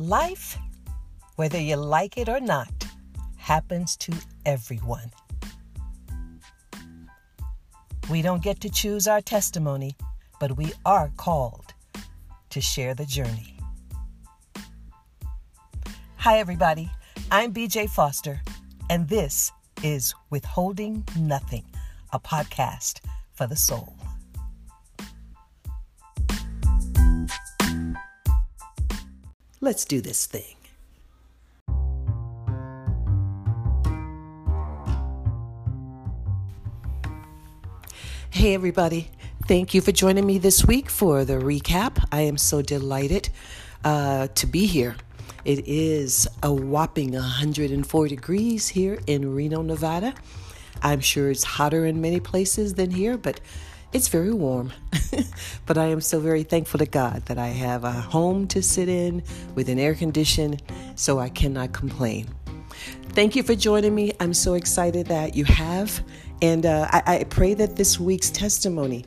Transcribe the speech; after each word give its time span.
Life, 0.00 0.56
whether 1.34 1.58
you 1.58 1.74
like 1.74 2.18
it 2.18 2.28
or 2.28 2.38
not, 2.38 2.72
happens 3.36 3.96
to 3.96 4.14
everyone. 4.46 5.10
We 8.08 8.22
don't 8.22 8.40
get 8.40 8.60
to 8.60 8.70
choose 8.70 9.08
our 9.08 9.20
testimony, 9.20 9.96
but 10.38 10.56
we 10.56 10.72
are 10.86 11.10
called 11.16 11.74
to 12.50 12.60
share 12.60 12.94
the 12.94 13.06
journey. 13.06 13.58
Hi, 16.18 16.38
everybody. 16.38 16.88
I'm 17.32 17.52
BJ 17.52 17.90
Foster, 17.90 18.40
and 18.88 19.08
this 19.08 19.50
is 19.82 20.14
Withholding 20.30 21.02
Nothing, 21.18 21.64
a 22.12 22.20
podcast 22.20 23.00
for 23.32 23.48
the 23.48 23.56
soul. 23.56 23.97
Let's 29.68 29.84
do 29.84 30.00
this 30.00 30.24
thing. 30.24 30.56
Hey, 38.30 38.54
everybody. 38.54 39.10
Thank 39.46 39.74
you 39.74 39.82
for 39.82 39.92
joining 39.92 40.24
me 40.24 40.38
this 40.38 40.64
week 40.64 40.88
for 40.88 41.26
the 41.26 41.34
recap. 41.34 42.02
I 42.10 42.22
am 42.22 42.38
so 42.38 42.62
delighted 42.62 43.28
uh, 43.84 44.28
to 44.36 44.46
be 44.46 44.64
here. 44.64 44.96
It 45.44 45.68
is 45.68 46.26
a 46.42 46.50
whopping 46.50 47.12
104 47.12 48.08
degrees 48.08 48.68
here 48.68 48.98
in 49.06 49.34
Reno, 49.34 49.60
Nevada. 49.60 50.14
I'm 50.80 51.00
sure 51.00 51.30
it's 51.30 51.44
hotter 51.44 51.84
in 51.84 52.00
many 52.00 52.20
places 52.20 52.72
than 52.72 52.90
here, 52.90 53.18
but 53.18 53.38
it's 53.92 54.08
very 54.08 54.32
warm. 54.32 54.72
but 55.66 55.78
I 55.78 55.86
am 55.86 56.00
so 56.00 56.20
very 56.20 56.42
thankful 56.42 56.78
to 56.78 56.86
God 56.86 57.24
that 57.26 57.38
I 57.38 57.48
have 57.48 57.84
a 57.84 57.92
home 57.92 58.46
to 58.48 58.62
sit 58.62 58.88
in 58.88 59.22
with 59.54 59.68
an 59.68 59.78
air 59.78 59.94
condition, 59.94 60.58
so 60.94 61.18
I 61.18 61.28
cannot 61.28 61.72
complain. 61.72 62.28
Thank 63.10 63.34
you 63.34 63.42
for 63.42 63.54
joining 63.54 63.94
me. 63.94 64.12
I'm 64.20 64.34
so 64.34 64.54
excited 64.54 65.06
that 65.06 65.34
you 65.34 65.44
have. 65.44 66.00
And 66.42 66.66
uh, 66.66 66.88
I, 66.90 67.02
I 67.06 67.24
pray 67.24 67.54
that 67.54 67.76
this 67.76 67.98
week's 67.98 68.30
testimony 68.30 69.04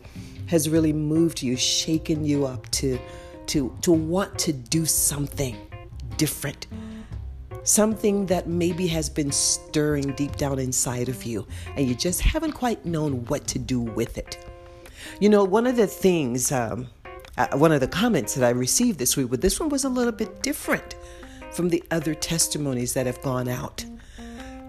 has 0.48 0.68
really 0.68 0.92
moved 0.92 1.42
you, 1.42 1.56
shaken 1.56 2.26
you 2.26 2.46
up 2.46 2.70
to, 2.72 3.00
to, 3.48 3.76
to 3.82 3.92
want 3.92 4.38
to 4.40 4.52
do 4.52 4.86
something 4.86 5.56
different. 6.18 6.68
Something 7.64 8.26
that 8.26 8.48
maybe 8.48 8.88
has 8.88 9.10
been 9.10 9.32
stirring 9.32 10.14
deep 10.14 10.36
down 10.36 10.58
inside 10.58 11.08
of 11.08 11.24
you, 11.24 11.48
and 11.78 11.88
you 11.88 11.94
just 11.94 12.20
haven't 12.22 12.54
quite 12.54 12.86
known 12.86 13.24
what 13.26 13.48
to 13.48 13.60
do 13.60 13.80
with 13.80 14.18
it. 14.18 14.51
You 15.20 15.30
know, 15.30 15.44
one 15.44 15.68
of 15.68 15.76
the 15.76 15.88
things, 15.88 16.52
um, 16.52 16.88
uh, 17.38 17.48
one 17.54 17.72
of 17.72 17.80
the 17.80 17.88
comments 17.88 18.36
that 18.36 18.46
I 18.46 18.52
received 18.52 19.00
this 19.00 19.16
week, 19.18 19.30
but 19.30 19.42
this 19.42 19.60
one 19.60 19.70
was 19.70 19.84
a 19.84 19.90
little 19.90 20.12
bit 20.12 20.42
different 20.42 20.96
from 21.52 21.70
the 21.70 21.84
other 21.92 22.16
testimonies 22.16 22.94
that 22.94 23.06
have 23.06 23.22
gone 23.22 23.48
out 23.48 23.86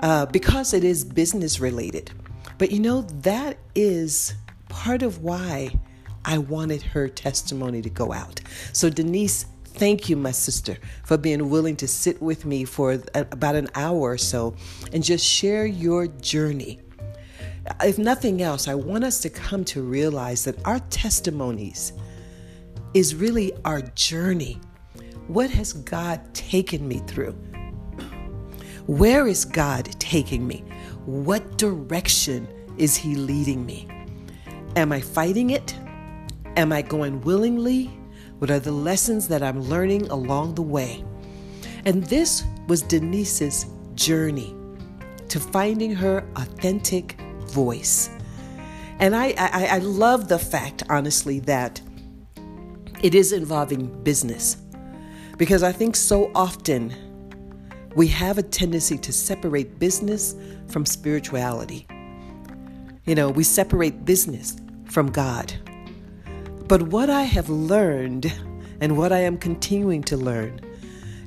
uh, 0.01 0.27
because 0.27 0.75
it 0.75 0.85
is 0.85 1.05
business 1.05 1.61
related. 1.61 2.11
But 2.59 2.71
you 2.71 2.81
know, 2.81 3.03
that 3.23 3.59
is 3.75 4.35
part 4.69 5.03
of 5.03 5.23
why 5.23 5.79
I 6.25 6.39
wanted 6.39 6.83
her 6.83 7.09
testimony 7.09 7.83
to 7.83 7.91
go 7.91 8.13
out. 8.13 8.41
So, 8.73 8.89
Denise, 8.89 9.47
thank 9.65 10.09
you, 10.09 10.17
my 10.17 10.31
sister, 10.31 10.77
for 11.05 11.17
being 11.17 11.51
willing 11.51 11.77
to 11.77 11.89
sit 11.89 12.21
with 12.21 12.45
me 12.45 12.65
for 12.65 13.01
about 13.15 13.55
an 13.55 13.69
hour 13.75 14.01
or 14.01 14.19
so 14.19 14.55
and 14.93 15.03
just 15.03 15.25
share 15.25 15.67
your 15.67 16.07
journey 16.07 16.81
if 17.83 17.99
nothing 17.99 18.43
else, 18.43 18.69
I 18.69 18.75
want 18.75 19.05
us 19.05 19.21
to 19.21 19.31
come 19.31 19.65
to 19.67 19.83
realize 19.83 20.45
that 20.45 20.65
our 20.67 20.81
testimonies 20.91 21.93
is 22.95 23.15
really 23.15 23.53
our 23.65 23.81
journey. 23.81 24.61
What 25.29 25.51
has 25.51 25.73
God 25.73 26.21
taken 26.35 26.87
me 26.87 26.99
through? 27.07 27.33
Where 28.87 29.27
is 29.27 29.45
God 29.45 29.89
taking 30.01 30.47
me? 30.47 30.65
What 31.07 31.57
direction 31.57 32.49
is 32.79 32.97
He 32.97 33.15
leading 33.15 33.65
me? 33.65 33.89
Am 34.77 34.93
I 34.93 35.01
fighting 35.01 35.51
it? 35.51 35.77
Am 36.57 36.73
I 36.73 36.83
going 36.83 37.21
willingly? 37.21 37.87
What 38.39 38.51
are 38.51 38.59
the 38.59 38.73
lessons 38.73 39.29
that 39.29 39.43
I'm 39.43 39.63
learning 39.63 40.11
along 40.11 40.57
the 40.57 40.63
way? 40.63 41.05
And 41.85 42.03
this 42.05 42.45
was 42.67 42.83
Denise's 42.83 43.67
journey 43.95 44.55
to 45.29 45.39
finding 45.39 45.95
her 45.95 46.27
authentic 46.37 47.22
voice. 47.53 48.11
And 48.99 49.15
I, 49.15 49.35
I, 49.39 49.67
I 49.67 49.79
love 49.79 50.29
the 50.29 50.39
fact, 50.39 50.83
honestly, 50.89 51.41
that 51.41 51.81
it 53.03 53.15
is 53.15 53.33
involving 53.33 54.03
business. 54.03 54.57
Because 55.39 55.63
I 55.63 55.73
think 55.73 55.97
so 55.97 56.31
often 56.35 56.95
we 57.95 58.07
have 58.09 58.39
a 58.39 58.43
tendency 58.43 58.97
to 58.99 59.13
separate 59.13 59.79
business 59.79 60.35
from 60.69 60.87
spirituality. 60.87 61.87
You 63.05 63.15
know, 63.15 63.29
we 63.29 63.45
separate 63.45 64.05
business 64.05 64.57
from 64.87 65.11
God. 65.11 65.53
But 66.69 66.83
what 66.83 67.11
I 67.11 67.23
have 67.23 67.49
learned 67.49 68.33
and 68.81 68.97
what 68.97 69.13
I 69.13 69.19
am 69.19 69.37
continuing 69.37 70.03
to 70.05 70.17
learn 70.17 70.61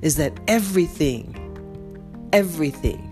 is 0.02 0.16
that 0.16 0.40
everything, 0.48 2.30
everything 2.32 3.12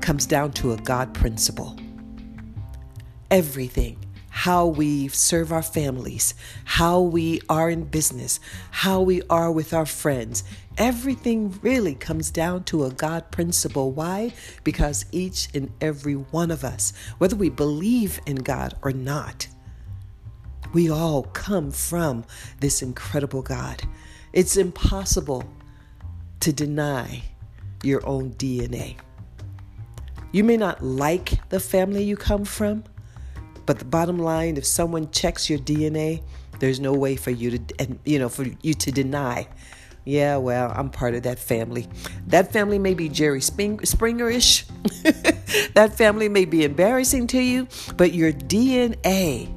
comes 0.00 0.26
down 0.26 0.52
to 0.52 0.72
a 0.72 0.76
God 0.78 1.14
principle 1.14 1.78
everything 3.30 3.96
how 4.30 4.64
we 4.64 5.08
serve 5.08 5.52
our 5.52 5.62
families, 5.62 6.34
how 6.64 7.00
we 7.00 7.40
are 7.48 7.68
in 7.68 7.84
business, 7.84 8.40
how 8.70 9.00
we 9.00 9.20
are 9.28 9.50
with 9.50 9.74
our 9.74 9.84
friends. 9.84 10.44
Everything 10.78 11.58
really 11.62 11.94
comes 11.94 12.30
down 12.30 12.64
to 12.64 12.84
a 12.84 12.90
God 12.90 13.30
principle. 13.30 13.90
Why? 13.90 14.32
Because 14.64 15.04
each 15.12 15.48
and 15.52 15.70
every 15.80 16.14
one 16.14 16.50
of 16.50 16.64
us, 16.64 16.92
whether 17.18 17.36
we 17.36 17.50
believe 17.50 18.20
in 18.24 18.36
God 18.36 18.74
or 18.82 18.92
not, 18.92 19.46
we 20.72 20.88
all 20.88 21.24
come 21.24 21.72
from 21.72 22.24
this 22.60 22.80
incredible 22.80 23.42
God. 23.42 23.82
It's 24.32 24.56
impossible 24.56 25.44
to 26.38 26.52
deny 26.52 27.24
your 27.82 28.06
own 28.06 28.30
DNA. 28.34 28.96
You 30.32 30.44
may 30.44 30.56
not 30.56 30.82
like 30.82 31.48
the 31.48 31.58
family 31.58 32.04
you 32.04 32.16
come 32.16 32.44
from, 32.44 32.84
but 33.66 33.78
the 33.78 33.84
bottom 33.84 34.18
line, 34.18 34.56
if 34.56 34.64
someone 34.66 35.10
checks 35.10 35.48
your 35.48 35.58
DNA, 35.58 36.22
there's 36.58 36.80
no 36.80 36.92
way 36.92 37.16
for 37.16 37.30
you 37.30 37.58
to, 37.58 37.74
and 37.78 37.98
you 38.04 38.18
know, 38.18 38.28
for 38.28 38.46
you 38.62 38.74
to 38.74 38.92
deny. 38.92 39.48
Yeah, 40.04 40.38
well, 40.38 40.72
I'm 40.74 40.90
part 40.90 41.14
of 41.14 41.24
that 41.24 41.38
family. 41.38 41.86
That 42.26 42.52
family 42.52 42.78
may 42.78 42.94
be 42.94 43.08
Jerry 43.08 43.40
Springer-ish. 43.40 44.64
that 45.74 45.94
family 45.96 46.28
may 46.28 46.46
be 46.46 46.64
embarrassing 46.64 47.26
to 47.28 47.40
you, 47.40 47.68
but 47.96 48.12
your 48.14 48.32
DNA 48.32 49.54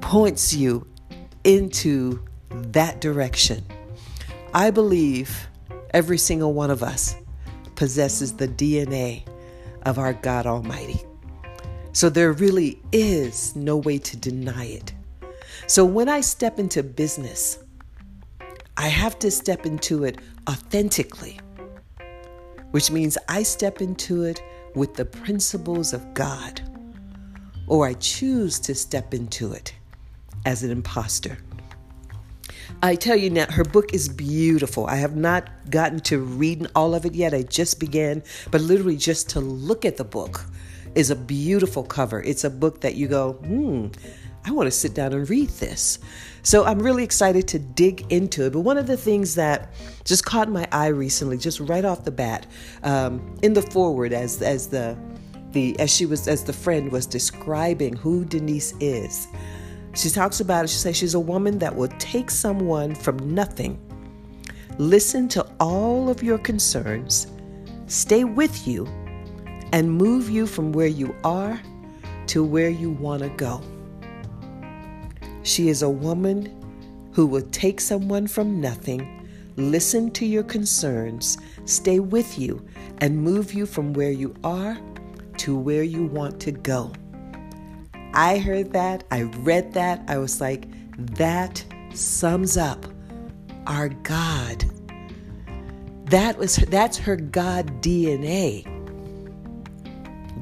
points 0.00 0.54
you 0.54 0.86
into 1.44 2.22
that 2.50 3.00
direction. 3.00 3.64
I 4.52 4.70
believe 4.70 5.48
every 5.90 6.18
single 6.18 6.52
one 6.52 6.70
of 6.70 6.82
us 6.82 7.16
possesses 7.74 8.34
the 8.34 8.48
DNA 8.48 9.24
of 9.82 9.98
our 9.98 10.12
God 10.12 10.46
Almighty. 10.46 11.00
So 11.92 12.08
there 12.08 12.32
really 12.32 12.80
is 12.92 13.56
no 13.56 13.76
way 13.76 13.98
to 13.98 14.16
deny 14.16 14.66
it. 14.66 14.92
So 15.66 15.84
when 15.84 16.08
I 16.08 16.20
step 16.20 16.58
into 16.58 16.82
business, 16.82 17.58
I 18.76 18.88
have 18.88 19.18
to 19.20 19.30
step 19.30 19.66
into 19.66 20.04
it 20.04 20.18
authentically, 20.48 21.40
which 22.70 22.90
means 22.90 23.18
I 23.28 23.42
step 23.42 23.80
into 23.80 24.22
it 24.22 24.40
with 24.74 24.94
the 24.94 25.04
principles 25.04 25.92
of 25.92 26.14
God, 26.14 26.60
or 27.66 27.86
I 27.86 27.94
choose 27.94 28.60
to 28.60 28.74
step 28.74 29.12
into 29.12 29.52
it 29.52 29.74
as 30.46 30.62
an 30.62 30.70
imposter. 30.70 31.38
I 32.82 32.94
tell 32.94 33.16
you 33.16 33.30
now, 33.30 33.46
her 33.50 33.64
book 33.64 33.92
is 33.92 34.08
beautiful. 34.08 34.86
I 34.86 34.96
have 34.96 35.16
not 35.16 35.50
gotten 35.70 36.00
to 36.00 36.20
reading 36.20 36.68
all 36.76 36.94
of 36.94 37.04
it 37.04 37.14
yet. 37.14 37.34
I 37.34 37.42
just 37.42 37.80
began, 37.80 38.22
but 38.50 38.60
literally 38.60 38.96
just 38.96 39.30
to 39.30 39.40
look 39.40 39.84
at 39.84 39.96
the 39.96 40.04
book 40.04 40.44
is 40.94 41.10
a 41.10 41.16
beautiful 41.16 41.84
cover. 41.84 42.22
It's 42.22 42.44
a 42.44 42.50
book 42.50 42.80
that 42.80 42.94
you 42.94 43.08
go, 43.08 43.34
hmm, 43.34 43.88
I 44.44 44.50
want 44.50 44.66
to 44.66 44.70
sit 44.70 44.94
down 44.94 45.12
and 45.12 45.28
read 45.28 45.50
this. 45.50 45.98
So 46.42 46.64
I'm 46.64 46.78
really 46.78 47.04
excited 47.04 47.46
to 47.48 47.58
dig 47.58 48.10
into 48.10 48.46
it. 48.46 48.52
But 48.52 48.60
one 48.60 48.78
of 48.78 48.86
the 48.86 48.96
things 48.96 49.34
that 49.34 49.74
just 50.04 50.24
caught 50.24 50.48
my 50.48 50.66
eye 50.72 50.86
recently, 50.86 51.36
just 51.36 51.60
right 51.60 51.84
off 51.84 52.04
the 52.04 52.10
bat, 52.10 52.46
um, 52.82 53.36
in 53.42 53.52
the 53.52 53.62
foreword, 53.62 54.12
as 54.12 54.40
as 54.40 54.68
the 54.68 54.96
the 55.52 55.78
as 55.78 55.94
she 55.94 56.06
was 56.06 56.28
as 56.28 56.44
the 56.44 56.52
friend 56.52 56.90
was 56.90 57.06
describing 57.06 57.96
who 57.96 58.24
Denise 58.24 58.72
is, 58.80 59.28
she 59.94 60.08
talks 60.08 60.40
about 60.40 60.64
it. 60.64 60.68
She 60.68 60.78
says 60.78 60.96
she's 60.96 61.14
a 61.14 61.20
woman 61.20 61.58
that 61.58 61.74
will 61.74 61.92
take 61.98 62.30
someone 62.30 62.94
from 62.94 63.18
nothing, 63.34 63.78
listen 64.78 65.28
to 65.28 65.46
all 65.60 66.08
of 66.08 66.22
your 66.22 66.38
concerns, 66.38 67.26
stay 67.86 68.24
with 68.24 68.66
you 68.66 68.88
and 69.72 69.90
move 69.90 70.30
you 70.30 70.46
from 70.46 70.72
where 70.72 70.86
you 70.86 71.14
are 71.24 71.60
to 72.28 72.44
where 72.44 72.68
you 72.68 72.90
want 72.90 73.22
to 73.22 73.28
go. 73.30 73.62
She 75.42 75.68
is 75.68 75.82
a 75.82 75.88
woman 75.88 76.54
who 77.12 77.26
will 77.26 77.46
take 77.50 77.80
someone 77.80 78.26
from 78.26 78.60
nothing, 78.60 79.28
listen 79.56 80.10
to 80.12 80.26
your 80.26 80.42
concerns, 80.42 81.38
stay 81.64 82.00
with 82.00 82.38
you, 82.38 82.64
and 82.98 83.16
move 83.16 83.52
you 83.52 83.66
from 83.66 83.92
where 83.92 84.10
you 84.10 84.34
are 84.44 84.78
to 85.38 85.56
where 85.56 85.82
you 85.82 86.06
want 86.06 86.40
to 86.40 86.52
go. 86.52 86.92
I 88.14 88.38
heard 88.38 88.72
that, 88.72 89.04
I 89.10 89.22
read 89.22 89.72
that, 89.74 90.02
I 90.08 90.18
was 90.18 90.40
like, 90.40 90.66
that 91.16 91.64
sums 91.94 92.56
up 92.56 92.84
our 93.66 93.88
God. 93.88 94.64
That 96.06 96.38
was 96.38 96.56
that's 96.56 96.96
her 96.98 97.16
God 97.16 97.82
DNA. 97.82 98.77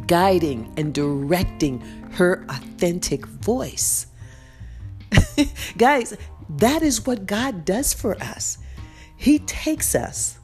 Guiding 0.06 0.72
and 0.76 0.94
directing 0.94 1.80
her 2.12 2.44
authentic 2.48 3.26
voice. 3.26 4.06
Guys, 5.76 6.16
that 6.48 6.82
is 6.82 7.06
what 7.06 7.26
God 7.26 7.64
does 7.64 7.92
for 7.92 8.16
us. 8.22 8.58
He 9.16 9.38
takes 9.40 9.94
us, 9.94 10.38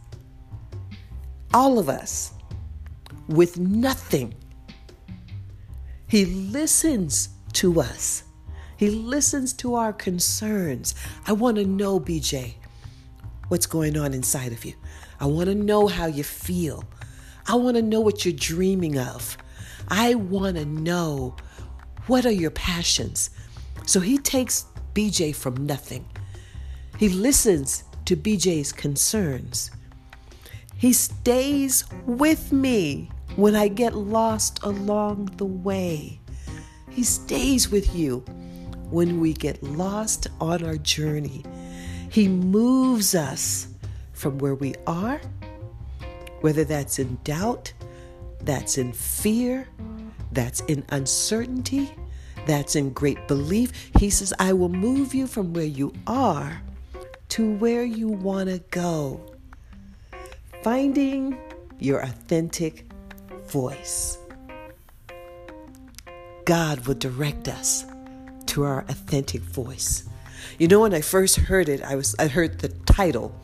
all 1.52 1.78
of 1.78 1.88
us, 1.88 2.32
with 3.28 3.58
nothing. 3.58 4.34
He 6.08 6.24
listens 6.24 7.28
to 7.54 7.80
us. 7.80 8.24
He 8.76 8.90
listens 8.90 9.52
to 9.54 9.74
our 9.74 9.92
concerns. 9.92 10.94
I 11.26 11.32
want 11.32 11.56
to 11.58 11.64
know, 11.64 12.00
BJ, 12.00 12.54
what's 13.48 13.66
going 13.66 13.96
on 13.96 14.12
inside 14.12 14.52
of 14.52 14.64
you. 14.64 14.74
I 15.20 15.26
want 15.26 15.48
to 15.48 15.54
know 15.54 15.86
how 15.86 16.06
you 16.06 16.24
feel. 16.24 16.84
I 17.46 17.54
want 17.54 17.76
to 17.76 17.82
know 17.82 18.00
what 18.00 18.24
you're 18.24 18.34
dreaming 18.34 18.98
of. 18.98 19.36
I 19.94 20.14
want 20.14 20.56
to 20.56 20.64
know 20.64 21.36
what 22.06 22.24
are 22.24 22.32
your 22.32 22.50
passions. 22.50 23.28
So 23.84 24.00
he 24.00 24.16
takes 24.16 24.64
BJ 24.94 25.36
from 25.36 25.66
nothing. 25.66 26.06
He 26.98 27.10
listens 27.10 27.84
to 28.06 28.16
BJ's 28.16 28.72
concerns. 28.72 29.70
He 30.78 30.94
stays 30.94 31.84
with 32.06 32.52
me 32.52 33.10
when 33.36 33.54
I 33.54 33.68
get 33.68 33.94
lost 33.94 34.60
along 34.62 35.26
the 35.36 35.44
way. 35.44 36.18
He 36.88 37.02
stays 37.02 37.70
with 37.70 37.94
you 37.94 38.20
when 38.88 39.20
we 39.20 39.34
get 39.34 39.62
lost 39.62 40.26
on 40.40 40.64
our 40.64 40.78
journey. 40.78 41.44
He 42.08 42.28
moves 42.28 43.14
us 43.14 43.68
from 44.14 44.38
where 44.38 44.54
we 44.54 44.74
are, 44.86 45.20
whether 46.40 46.64
that's 46.64 46.98
in 46.98 47.18
doubt, 47.24 47.74
that's 48.44 48.78
in 48.78 48.92
fear, 48.92 49.68
that's 50.32 50.60
in 50.62 50.84
uncertainty, 50.90 51.94
that's 52.46 52.76
in 52.76 52.90
great 52.90 53.28
belief. 53.28 53.90
He 53.98 54.10
says, 54.10 54.32
I 54.38 54.52
will 54.52 54.68
move 54.68 55.14
you 55.14 55.26
from 55.26 55.52
where 55.52 55.64
you 55.64 55.92
are 56.06 56.60
to 57.30 57.54
where 57.56 57.84
you 57.84 58.08
want 58.08 58.48
to 58.48 58.58
go. 58.70 59.20
Finding 60.62 61.38
your 61.78 62.00
authentic 62.00 62.86
voice. 63.46 64.18
God 66.44 66.86
will 66.86 66.94
direct 66.94 67.48
us 67.48 67.86
to 68.46 68.64
our 68.64 68.84
authentic 68.88 69.40
voice. 69.42 70.08
You 70.58 70.68
know, 70.68 70.80
when 70.80 70.92
I 70.92 71.00
first 71.00 71.36
heard 71.36 71.68
it, 71.68 71.82
I 71.82 71.94
was 71.94 72.14
I 72.18 72.26
heard 72.26 72.58
the 72.58 72.68
title. 72.68 73.34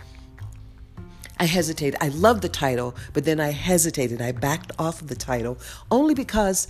I 1.40 1.44
hesitated. 1.44 1.96
I 2.00 2.08
loved 2.08 2.42
the 2.42 2.48
title, 2.48 2.96
but 3.12 3.24
then 3.24 3.40
I 3.40 3.50
hesitated. 3.52 4.20
I 4.20 4.32
backed 4.32 4.72
off 4.78 5.00
of 5.00 5.08
the 5.08 5.14
title 5.14 5.58
only 5.90 6.14
because 6.14 6.68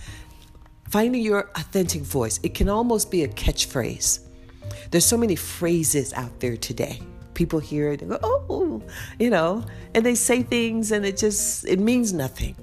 finding 0.89 1.21
your 1.21 1.49
authentic 1.55 2.01
voice, 2.01 2.39
it 2.43 2.53
can 2.53 2.69
almost 2.69 3.11
be 3.11 3.23
a 3.23 3.27
catchphrase. 3.27 4.19
There's 4.91 5.05
so 5.05 5.17
many 5.17 5.35
phrases 5.35 6.13
out 6.13 6.39
there 6.39 6.57
today. 6.57 7.01
People 7.33 7.59
hear 7.59 7.91
it 7.91 8.01
and 8.01 8.11
go, 8.11 8.19
oh, 8.23 8.83
you 9.17 9.29
know, 9.29 9.65
and 9.95 10.05
they 10.05 10.15
say 10.15 10.43
things 10.43 10.91
and 10.91 11.05
it 11.05 11.17
just, 11.17 11.65
it 11.65 11.79
means 11.79 12.13
nothing. 12.13 12.55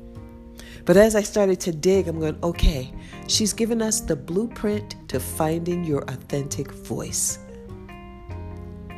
But 0.85 0.97
as 0.97 1.17
I 1.17 1.23
started 1.23 1.59
to 1.61 1.73
dig, 1.73 2.07
I'm 2.07 2.21
going, 2.21 2.39
okay, 2.43 2.93
she's 3.27 3.53
given 3.53 3.83
us 3.83 4.01
the 4.01 4.15
blueprint 4.15 5.09
to 5.09 5.19
finding 5.19 5.83
your 5.83 6.03
authentic 6.03 6.71
voice. 6.71 7.41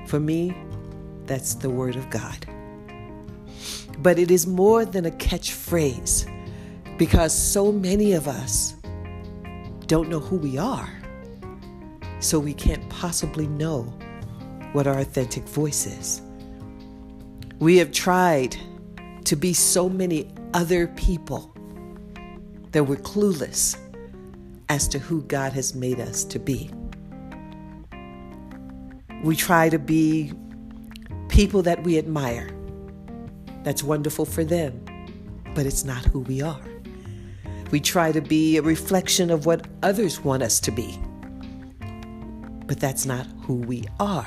For 0.07 0.21
me, 0.21 0.55
that's 1.25 1.55
the 1.55 1.71
Word 1.71 1.97
of 1.97 2.11
God. 2.11 2.47
But 3.99 4.19
it 4.19 4.31
is 4.31 4.47
more 4.47 4.85
than 4.85 5.07
a 5.07 5.11
catchphrase 5.11 6.27
because 6.99 7.33
so 7.33 7.73
many 7.73 8.13
of 8.13 8.29
us 8.29 8.75
don't 9.87 10.09
know 10.09 10.21
who 10.21 10.37
we 10.37 10.59
are. 10.59 10.93
So 12.21 12.39
we 12.39 12.53
can't 12.53 12.89
possibly 12.91 13.47
know 13.47 13.83
what 14.73 14.87
our 14.87 14.99
authentic 14.99 15.45
voice 15.45 15.87
is. 15.87 16.21
We 17.59 17.77
have 17.79 17.93
tried 17.93 18.57
to 19.25 19.37
be 19.37 19.53
so 19.53 19.89
many 19.89 20.33
other 20.55 20.89
people 20.89 21.55
that 22.73 22.85
we're 22.85 22.97
clueless 22.97 23.77
as 24.69 24.87
to 24.89 24.99
who 24.99 25.23
God 25.23 25.53
has 25.53 25.75
made 25.75 26.01
us 26.01 26.25
to 26.25 26.39
be. 26.39 26.71
We 29.23 29.35
try 29.35 29.69
to 29.69 29.79
be 29.79 30.33
people 31.29 31.63
that 31.63 31.83
we 31.83 31.99
admire. 31.99 32.58
That's 33.69 33.83
wonderful 33.83 34.25
for 34.25 34.45
them, 34.45 34.83
but 35.55 35.67
it's 35.67 35.85
not 35.85 36.03
who 36.07 36.21
we 36.21 36.41
are. 36.41 36.65
We 37.71 37.81
try 37.81 38.13
to 38.13 38.23
be 38.23 38.57
a 38.57 38.63
reflection 38.63 39.31
of 39.31 39.45
what 39.45 39.67
others 39.83 40.25
want 40.25 40.43
us 40.43 40.59
to 40.61 40.71
be, 40.71 40.99
but 42.65 42.81
that's 42.81 43.05
not 43.05 43.27
who 43.43 43.57
we 43.57 43.85
are. 44.01 44.27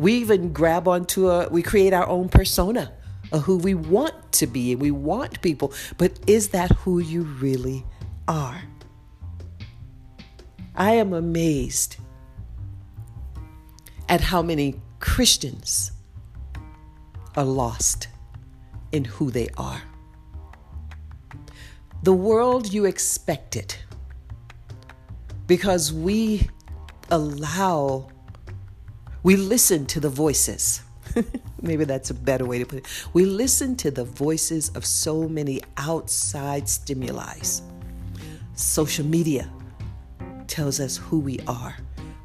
We 0.00 0.14
even 0.14 0.52
grab 0.52 0.88
onto 0.88 1.28
a, 1.28 1.48
we 1.48 1.62
create 1.62 1.92
our 1.92 2.08
own 2.08 2.28
persona 2.28 2.92
of 3.30 3.44
who 3.44 3.56
we 3.56 3.74
want 3.74 4.32
to 4.32 4.48
be 4.48 4.72
and 4.72 4.80
we 4.80 4.90
want 4.90 5.40
people, 5.40 5.72
but 5.96 6.18
is 6.26 6.48
that 6.48 6.72
who 6.72 6.98
you 6.98 7.22
really 7.22 7.86
are? 8.26 8.62
I 10.74 10.94
am 10.94 11.12
amazed 11.12 11.98
at 14.08 14.22
how 14.22 14.42
many 14.42 14.80
Christians 14.98 15.92
are 17.36 17.44
lost 17.44 18.08
in 18.94 19.04
who 19.04 19.30
they 19.30 19.48
are. 19.58 19.82
The 22.04 22.12
world 22.12 22.72
you 22.72 22.84
expect 22.84 23.56
it 23.56 23.78
because 25.48 25.92
we 25.92 26.48
allow, 27.10 28.08
we 29.24 29.36
listen 29.36 29.84
to 29.86 30.00
the 30.00 30.08
voices. 30.08 30.82
Maybe 31.62 31.84
that's 31.84 32.10
a 32.10 32.14
better 32.14 32.46
way 32.46 32.60
to 32.60 32.66
put 32.66 32.78
it. 32.78 32.86
We 33.14 33.24
listen 33.24 33.74
to 33.76 33.90
the 33.90 34.04
voices 34.04 34.68
of 34.70 34.86
so 34.86 35.28
many 35.28 35.60
outside 35.76 36.68
stimuli. 36.68 37.40
Social 38.54 39.04
media 39.06 39.50
tells 40.46 40.78
us 40.78 40.96
who 40.96 41.18
we 41.18 41.40
are, 41.48 41.76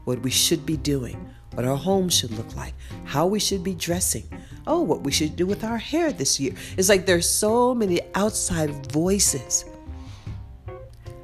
what 0.06 0.22
we 0.22 0.30
should 0.30 0.66
be 0.68 0.78
doing, 0.78 1.34
what 1.56 1.66
our 1.66 1.78
home 1.78 2.10
should 2.10 2.32
look 2.32 2.56
like, 2.56 2.76
how 3.06 3.26
we 3.26 3.40
should 3.40 3.64
be 3.64 3.74
dressing, 3.74 4.24
oh, 4.68 4.82
what 4.82 5.02
we 5.02 5.12
should 5.12 5.36
do 5.36 5.46
with 5.46 5.64
our 5.64 5.78
hair 5.78 6.12
this 6.12 6.40
year. 6.40 6.54
It's 6.78 6.90
like 6.90 7.06
there's 7.06 7.30
so 7.30 7.74
many 7.74 8.02
outside 8.16 8.92
voices. 8.92 9.66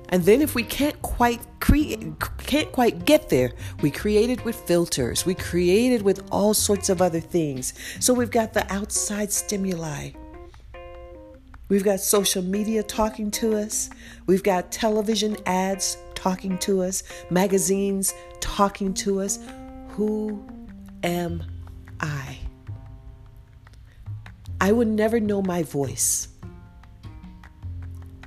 And 0.10 0.24
then 0.24 0.42
if 0.42 0.56
we 0.56 0.64
can't 0.64 1.00
quite 1.02 1.42
create 1.60 2.00
can't 2.38 2.72
quite 2.72 3.06
get 3.06 3.30
there, 3.30 3.54
we 3.82 3.90
create 3.90 4.30
it 4.30 4.46
with 4.46 4.56
filters. 4.56 5.26
We 5.26 5.34
create 5.34 5.92
it 5.92 6.04
with 6.04 6.24
all 6.32 6.54
sorts 6.54 6.90
of 6.90 7.02
other 7.02 7.20
things. 7.20 7.74
So 8.00 8.14
we've 8.14 8.32
got 8.32 8.54
the 8.54 8.72
outside 8.72 9.32
stimuli. 9.32 10.12
We've 11.68 11.84
got 11.84 12.00
social 12.00 12.44
media 12.44 12.84
talking 12.84 13.32
to 13.32 13.58
us. 13.58 13.90
We've 14.28 14.44
got 14.44 14.72
television 14.72 15.36
ads 15.48 15.98
talking 16.14 16.60
to 16.60 16.84
us, 16.84 17.04
magazines 17.32 18.14
talking 18.40 18.94
to 18.96 19.22
us. 19.22 19.40
Who 19.90 20.46
am 21.04 21.44
I? 22.00 22.38
I 24.62 24.72
would 24.72 24.88
never 24.88 25.20
know 25.20 25.42
my 25.42 25.64
voice 25.64 26.30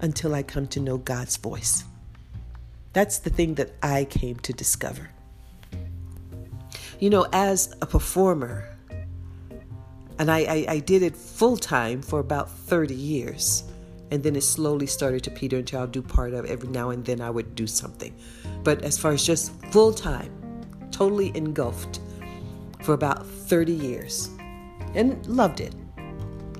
until 0.00 0.34
I 0.34 0.42
come 0.42 0.66
to 0.68 0.80
know 0.80 0.98
God's 0.98 1.36
voice. 1.36 1.84
That's 2.92 3.18
the 3.18 3.30
thing 3.30 3.54
that 3.54 3.72
I 3.82 4.04
came 4.04 4.36
to 4.40 4.52
discover. 4.52 5.10
You 7.00 7.10
know, 7.10 7.26
as 7.32 7.74
a 7.80 7.86
performer, 7.86 8.68
and 10.18 10.30
I, 10.30 10.38
I, 10.38 10.66
I 10.68 10.78
did 10.80 11.02
it 11.02 11.16
full 11.16 11.56
time 11.56 12.02
for 12.02 12.18
about 12.18 12.50
30 12.50 12.94
years. 12.94 13.64
And 14.10 14.22
then 14.22 14.36
it 14.36 14.42
slowly 14.42 14.86
started 14.86 15.22
to 15.24 15.30
peter 15.30 15.58
until 15.58 15.80
I'll 15.80 15.86
do 15.86 16.02
part 16.02 16.32
of 16.32 16.46
every 16.46 16.68
now 16.68 16.90
and 16.90 17.04
then 17.04 17.20
I 17.20 17.30
would 17.30 17.54
do 17.54 17.66
something. 17.66 18.16
But 18.64 18.82
as 18.82 18.98
far 18.98 19.12
as 19.12 19.24
just 19.24 19.52
full 19.66 19.92
time, 19.92 20.32
totally 20.90 21.30
engulfed 21.36 22.00
for 22.82 22.94
about 22.94 23.26
30 23.26 23.72
years 23.72 24.30
and 24.94 25.24
loved 25.26 25.60
it 25.60 25.74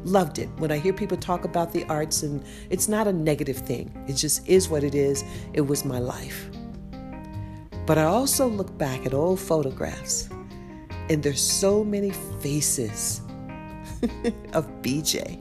loved 0.05 0.38
it. 0.38 0.49
When 0.59 0.71
I 0.71 0.78
hear 0.78 0.93
people 0.93 1.17
talk 1.17 1.45
about 1.45 1.73
the 1.73 1.85
arts, 1.85 2.23
and 2.23 2.45
it's 2.71 2.88
not 2.88 3.07
a 3.07 3.12
negative 3.12 3.59
thing, 3.59 3.93
it 4.09 4.14
just 4.14 4.47
is 4.49 4.69
what 4.69 4.85
it 4.85 4.95
is. 4.95 5.25
It 5.52 5.62
was 5.62 5.85
my 5.85 5.99
life. 5.99 6.49
But 7.87 7.99
I 7.99 8.05
also 8.05 8.47
look 8.47 8.76
back 8.76 9.07
at 9.07 9.14
old 9.14 9.40
photographs 9.40 10.28
And 11.09 11.23
there's 11.23 11.40
so 11.40 11.83
many 11.83 12.11
faces 12.40 13.23
of 14.52 14.67
BJ. 14.83 15.38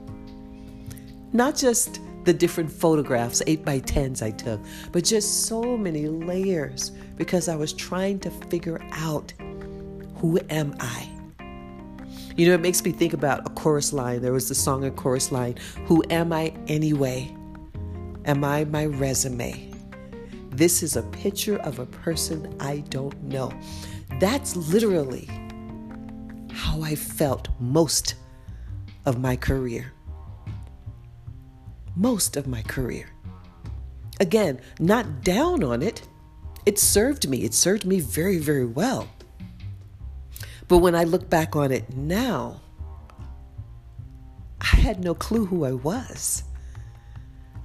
Not 1.34 1.58
just 1.58 2.00
the 2.24 2.34
different 2.34 2.72
photographs, 2.72 3.42
8 3.46 3.66
by 3.66 3.80
10s 3.82 4.22
I 4.22 4.32
took, 4.32 4.62
but 4.92 5.04
just 5.04 5.46
so 5.46 5.78
many 5.78 6.08
layers 6.08 6.92
because 7.18 7.50
I 7.50 7.56
was 7.56 7.74
trying 7.74 8.20
to 8.20 8.32
figure 8.32 8.82
out 8.94 9.34
who 10.16 10.40
am 10.50 10.76
I? 10.80 11.17
You 12.38 12.48
know, 12.48 12.54
it 12.54 12.62
makes 12.62 12.84
me 12.84 12.92
think 12.92 13.14
about 13.14 13.48
a 13.48 13.50
chorus 13.50 13.92
line. 13.92 14.22
There 14.22 14.32
was 14.32 14.48
the 14.48 14.54
song, 14.54 14.86
a 14.86 14.92
chorus 14.92 15.32
line 15.32 15.56
Who 15.86 16.04
am 16.12 16.32
I 16.32 16.54
anyway? 16.68 17.36
Am 18.26 18.44
I 18.44 18.64
my 18.66 18.86
resume? 18.86 19.74
This 20.52 20.84
is 20.84 20.96
a 20.96 21.02
picture 21.02 21.58
of 21.58 21.80
a 21.80 21.88
person 21.88 22.56
I 22.60 22.80
don't 22.90 23.20
know. 23.24 23.52
That's 24.20 24.56
literally 24.56 25.28
how 26.52 26.82
I 26.84 26.94
felt 26.94 27.48
most 27.60 28.16
of 29.06 29.20
my 29.20 29.36
career. 29.36 29.94
Most 31.96 32.38
of 32.38 32.46
my 32.46 32.62
career. 32.62 33.10
Again, 34.20 34.60
not 34.80 35.22
down 35.24 35.64
on 35.64 35.82
it. 35.82 36.08
It 36.68 36.78
served 36.78 37.28
me. 37.28 37.44
It 37.44 37.56
served 37.56 37.86
me 37.86 38.00
very, 38.00 38.38
very 38.38 38.66
well. 38.66 39.08
But 40.68 40.80
when 40.80 40.96
I 40.96 41.04
look 41.06 41.30
back 41.30 41.56
on 41.56 41.72
it 41.72 41.96
now, 41.96 42.62
I 44.60 44.76
had 44.76 45.04
no 45.04 45.14
clue 45.14 45.46
who 45.46 45.66
I 45.66 45.74
was. 45.74 46.44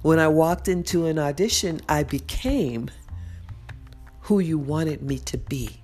When 0.01 0.19
I 0.19 0.27
walked 0.27 0.67
into 0.67 1.05
an 1.05 1.17
audition, 1.19 1.81
I 1.89 2.03
became 2.03 2.89
who 4.21 4.39
you 4.39 4.57
wanted 4.57 5.01
me 5.01 5.19
to 5.19 5.37
be. 5.37 5.81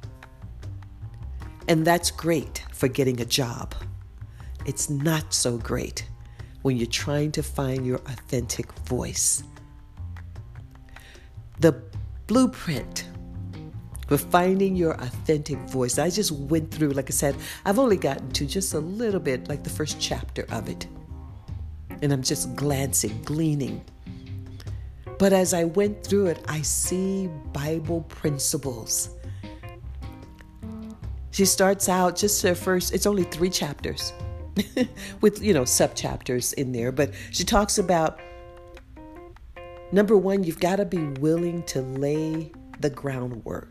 And 1.68 1.86
that's 1.86 2.10
great 2.10 2.64
for 2.72 2.88
getting 2.88 3.20
a 3.22 3.26
job. 3.26 3.76
It's 4.66 4.90
not 4.90 5.34
so 5.34 5.58
great 5.58 6.06
when 6.62 6.78
you're 6.78 6.88
trying 6.88 7.32
to 7.34 7.44
find 7.44 7.86
your 7.86 8.00
authentic 8.00 8.72
voice. 8.80 9.44
The 11.60 11.82
blueprint 12.28 13.06
for 14.10 14.18
finding 14.18 14.76
your 14.76 14.96
authentic 14.96 15.58
voice, 15.70 15.98
I 15.98 16.10
just 16.10 16.32
went 16.32 16.70
through, 16.72 16.90
like 16.90 17.10
I 17.10 17.14
said, 17.14 17.38
I've 17.64 17.80
only 17.80 17.96
gotten 17.96 18.30
to 18.32 18.46
just 18.46 18.74
a 18.74 18.80
little 18.80 19.22
bit, 19.22 19.48
like 19.48 19.64
the 19.64 19.70
first 19.70 20.02
chapter 20.02 20.46
of 20.52 20.68
it. 20.68 20.86
And 22.02 22.12
I'm 22.12 22.24
just 22.24 22.54
glancing, 22.56 23.22
gleaning. 23.24 23.86
But 25.18 25.32
as 25.32 25.54
I 25.54 25.64
went 25.64 26.04
through 26.06 26.28
it, 26.28 26.44
I 26.50 26.62
see 26.62 27.30
Bible 27.54 28.02
principles 28.10 29.16
she 31.40 31.46
starts 31.46 31.88
out 31.88 32.18
just 32.18 32.42
her 32.44 32.54
first, 32.54 32.94
it's 32.94 33.06
only 33.06 33.24
three 33.24 33.50
chapters 33.50 34.12
with, 35.22 35.42
you 35.42 35.54
know, 35.54 35.64
sub 35.64 35.96
chapters 35.96 36.52
in 36.52 36.74
there, 36.74 36.92
but 36.92 37.14
she 37.32 37.44
talks 37.44 37.78
about 37.78 38.20
number 39.94 40.18
one, 40.18 40.44
you've 40.44 40.60
got 40.60 40.78
to 40.78 40.86
be 40.86 41.04
willing 41.22 41.64
to 41.64 41.82
lay 41.82 42.52
the 42.80 42.90
groundwork. 42.90 43.69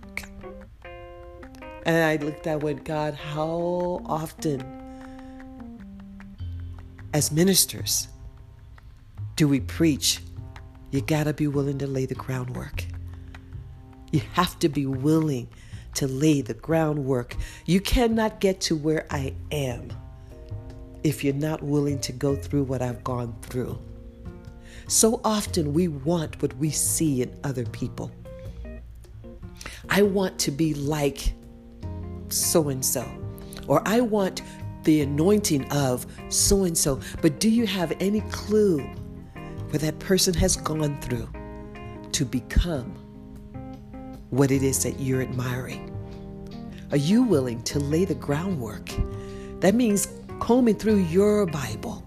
And 1.88 1.96
I 2.04 2.22
looked 2.22 2.46
at 2.46 2.62
what 2.62 2.84
God, 2.84 3.14
how 3.14 4.02
often 4.04 4.62
as 7.14 7.32
ministers 7.32 8.08
do 9.36 9.48
we 9.48 9.60
preach? 9.60 10.20
You 10.90 11.00
got 11.00 11.24
to 11.24 11.32
be 11.32 11.46
willing 11.46 11.78
to 11.78 11.86
lay 11.86 12.04
the 12.04 12.14
groundwork. 12.14 12.84
You 14.12 14.20
have 14.34 14.58
to 14.58 14.68
be 14.68 14.84
willing 14.84 15.48
to 15.94 16.06
lay 16.06 16.42
the 16.42 16.52
groundwork. 16.52 17.34
You 17.64 17.80
cannot 17.80 18.38
get 18.38 18.60
to 18.62 18.76
where 18.76 19.06
I 19.10 19.32
am 19.50 19.88
if 21.04 21.24
you're 21.24 21.32
not 21.32 21.62
willing 21.62 22.00
to 22.00 22.12
go 22.12 22.36
through 22.36 22.64
what 22.64 22.82
I've 22.82 23.02
gone 23.02 23.34
through. 23.40 23.78
So 24.88 25.22
often 25.24 25.72
we 25.72 25.88
want 25.88 26.42
what 26.42 26.54
we 26.58 26.68
see 26.68 27.22
in 27.22 27.34
other 27.44 27.64
people. 27.64 28.10
I 29.88 30.02
want 30.02 30.38
to 30.40 30.50
be 30.50 30.74
like 30.74 31.32
so 32.32 32.68
and 32.68 32.84
so, 32.84 33.06
or 33.66 33.82
I 33.86 34.00
want 34.00 34.42
the 34.84 35.02
anointing 35.02 35.70
of 35.70 36.06
so 36.28 36.64
and 36.64 36.76
so. 36.76 37.00
But 37.20 37.40
do 37.40 37.50
you 37.50 37.66
have 37.66 37.92
any 38.00 38.20
clue 38.30 38.80
what 39.70 39.80
that 39.82 39.98
person 39.98 40.34
has 40.34 40.56
gone 40.56 41.00
through 41.00 41.28
to 42.12 42.24
become 42.24 42.94
what 44.30 44.50
it 44.50 44.62
is 44.62 44.82
that 44.84 44.98
you're 45.00 45.22
admiring? 45.22 45.94
Are 46.90 46.96
you 46.96 47.22
willing 47.22 47.62
to 47.64 47.78
lay 47.78 48.04
the 48.04 48.14
groundwork? 48.14 48.90
That 49.60 49.74
means 49.74 50.08
combing 50.40 50.76
through 50.76 51.00
your 51.04 51.44
Bible. 51.46 52.04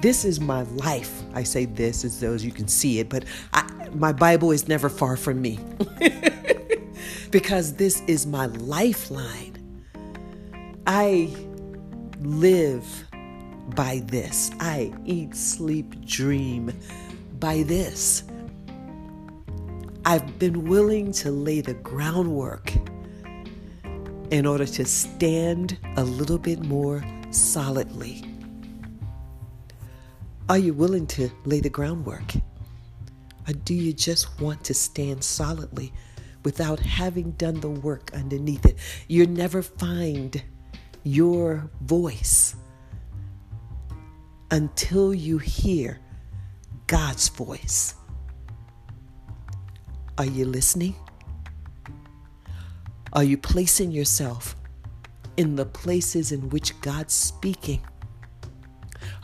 This 0.00 0.24
is 0.24 0.40
my 0.40 0.62
life. 0.62 1.22
I 1.32 1.44
say 1.44 1.66
this 1.66 2.04
as 2.04 2.18
though 2.18 2.32
you 2.32 2.50
can 2.50 2.66
see 2.66 2.98
it, 2.98 3.08
but 3.08 3.24
I, 3.52 3.88
my 3.94 4.12
Bible 4.12 4.50
is 4.50 4.66
never 4.66 4.88
far 4.88 5.16
from 5.16 5.40
me 5.40 5.60
because 7.32 7.72
this 7.76 8.02
is 8.02 8.26
my 8.26 8.46
lifeline. 8.46 9.56
I 10.86 11.34
live 12.20 12.84
by 13.74 14.02
this. 14.04 14.50
I 14.60 14.92
eat, 15.06 15.34
sleep, 15.34 16.04
dream 16.04 16.78
by 17.40 17.62
this. 17.62 18.24
I've 20.04 20.38
been 20.38 20.68
willing 20.68 21.10
to 21.12 21.30
lay 21.30 21.62
the 21.62 21.74
groundwork 21.74 22.70
in 24.30 24.44
order 24.44 24.66
to 24.66 24.84
stand 24.84 25.78
a 25.96 26.04
little 26.04 26.38
bit 26.38 26.60
more 26.60 27.02
solidly. 27.30 28.24
Are 30.50 30.58
you 30.58 30.74
willing 30.74 31.06
to 31.08 31.30
lay 31.46 31.60
the 31.60 31.70
groundwork? 31.70 32.34
Or 33.48 33.54
do 33.54 33.72
you 33.72 33.94
just 33.94 34.38
want 34.38 34.64
to 34.64 34.74
stand 34.74 35.24
solidly 35.24 35.94
without 36.44 36.80
having 36.80 37.32
done 37.32 37.60
the 37.60 37.70
work 37.70 38.10
underneath 38.14 38.64
it? 38.66 38.76
You'll 39.08 39.28
never 39.28 39.62
find 39.62 40.42
your 41.04 41.70
voice 41.80 42.54
until 44.50 45.14
you 45.14 45.38
hear 45.38 45.98
God's 46.86 47.28
voice. 47.28 47.94
Are 50.18 50.26
you 50.26 50.44
listening? 50.44 50.94
Are 53.14 53.24
you 53.24 53.36
placing 53.36 53.90
yourself 53.90 54.56
in 55.36 55.56
the 55.56 55.66
places 55.66 56.32
in 56.32 56.50
which 56.50 56.78
God's 56.80 57.14
speaking? 57.14 57.80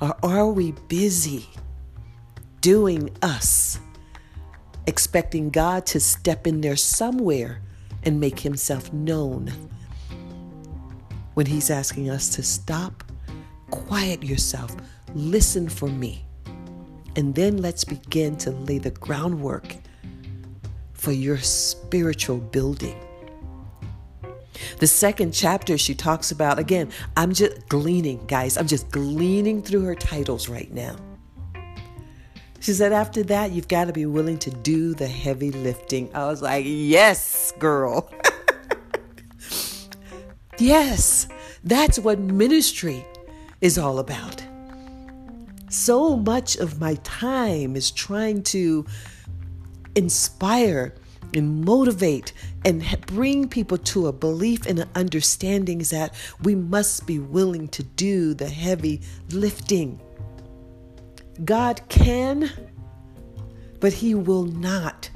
Or 0.01 0.17
are 0.23 0.49
we 0.49 0.73
busy 0.89 1.47
doing 2.61 3.11
us, 3.23 3.79
expecting 4.88 5.50
God 5.50 5.85
to 5.87 6.00
step 6.00 6.47
in 6.47 6.62
there 6.62 6.76
somewhere 6.76 7.61
and 8.04 8.18
make 8.18 8.40
himself 8.40 8.90
known? 8.92 9.52
When 11.35 11.47
he's 11.47 11.71
asking 11.71 12.09
us 12.09 12.30
to 12.30 12.42
stop, 12.42 13.04
quiet 13.71 14.23
yourself, 14.23 14.75
listen 15.14 15.68
for 15.68 15.88
me, 15.88 16.25
and 17.16 17.35
then 17.35 17.59
let's 17.59 17.85
begin 17.85 18.37
to 18.38 18.50
lay 18.50 18.78
the 18.78 18.90
groundwork 18.90 19.76
for 20.95 21.12
your 21.12 21.38
spiritual 21.38 22.38
building. 22.38 22.99
The 24.78 24.87
second 24.87 25.33
chapter, 25.33 25.76
she 25.76 25.95
talks 25.95 26.30
about, 26.30 26.59
again, 26.59 26.90
I'm 27.16 27.35
just 27.35 27.68
gleaning, 27.68 28.25
guys, 28.26 28.57
I'm 28.57 28.66
just 28.66 28.90
gleaning 28.90 29.62
through 29.62 29.83
her 29.83 29.95
titles 29.95 30.49
right 30.49 30.73
now. 30.73 30.97
She 32.69 32.75
said, 32.75 32.93
after 32.93 33.23
that, 33.23 33.53
you've 33.53 33.67
got 33.67 33.87
to 33.87 33.95
be 33.95 34.05
willing 34.05 34.37
to 34.41 34.51
do 34.51 34.93
the 34.93 35.07
heavy 35.07 35.51
lifting. 35.51 36.15
I 36.15 36.27
was 36.27 36.43
like, 36.43 36.67
yes, 36.69 37.51
girl. 37.59 38.13
yes, 40.59 41.29
that's 41.65 41.99
what 41.99 42.19
ministry 42.19 43.07
is 43.63 43.79
all 43.79 43.99
about. 43.99 44.45
So 45.71 46.15
much 46.15 46.57
of 46.57 46.79
my 46.79 46.97
time 47.05 47.75
is 47.75 47.91
trying 47.91 48.43
to 48.43 48.85
inspire 49.95 50.95
and 51.33 51.65
motivate 51.65 52.35
and 52.67 52.85
bring 53.07 53.49
people 53.49 53.79
to 53.79 54.09
a 54.09 54.13
belief 54.13 54.67
and 54.67 54.81
an 54.81 54.91
understanding 54.95 55.79
that 55.91 56.13
we 56.43 56.55
must 56.55 57.07
be 57.07 57.19
willing 57.19 57.69
to 57.69 57.83
do 57.83 58.35
the 58.35 58.51
heavy 58.51 59.01
lifting. 59.31 60.03
God 61.45 61.80
can, 61.88 62.50
but 63.80 63.92
He 63.92 64.14
will 64.14 64.45
not 64.45 65.11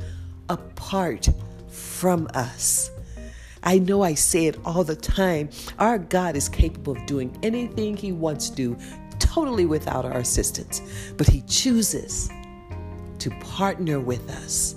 apart 0.48 1.28
from 1.68 2.28
us. 2.34 2.90
I 3.62 3.78
know 3.78 4.02
I 4.02 4.14
say 4.14 4.46
it 4.46 4.58
all 4.64 4.84
the 4.84 4.96
time. 4.96 5.50
Our 5.78 5.98
God 5.98 6.36
is 6.36 6.48
capable 6.48 6.96
of 6.96 7.06
doing 7.06 7.36
anything 7.42 7.96
He 7.96 8.12
wants 8.12 8.50
to 8.50 8.56
do 8.56 8.78
totally 9.18 9.66
without 9.66 10.04
our 10.04 10.18
assistance, 10.18 10.82
but 11.16 11.28
He 11.28 11.42
chooses 11.42 12.28
to 13.18 13.30
partner 13.40 14.00
with 14.00 14.28
us 14.30 14.76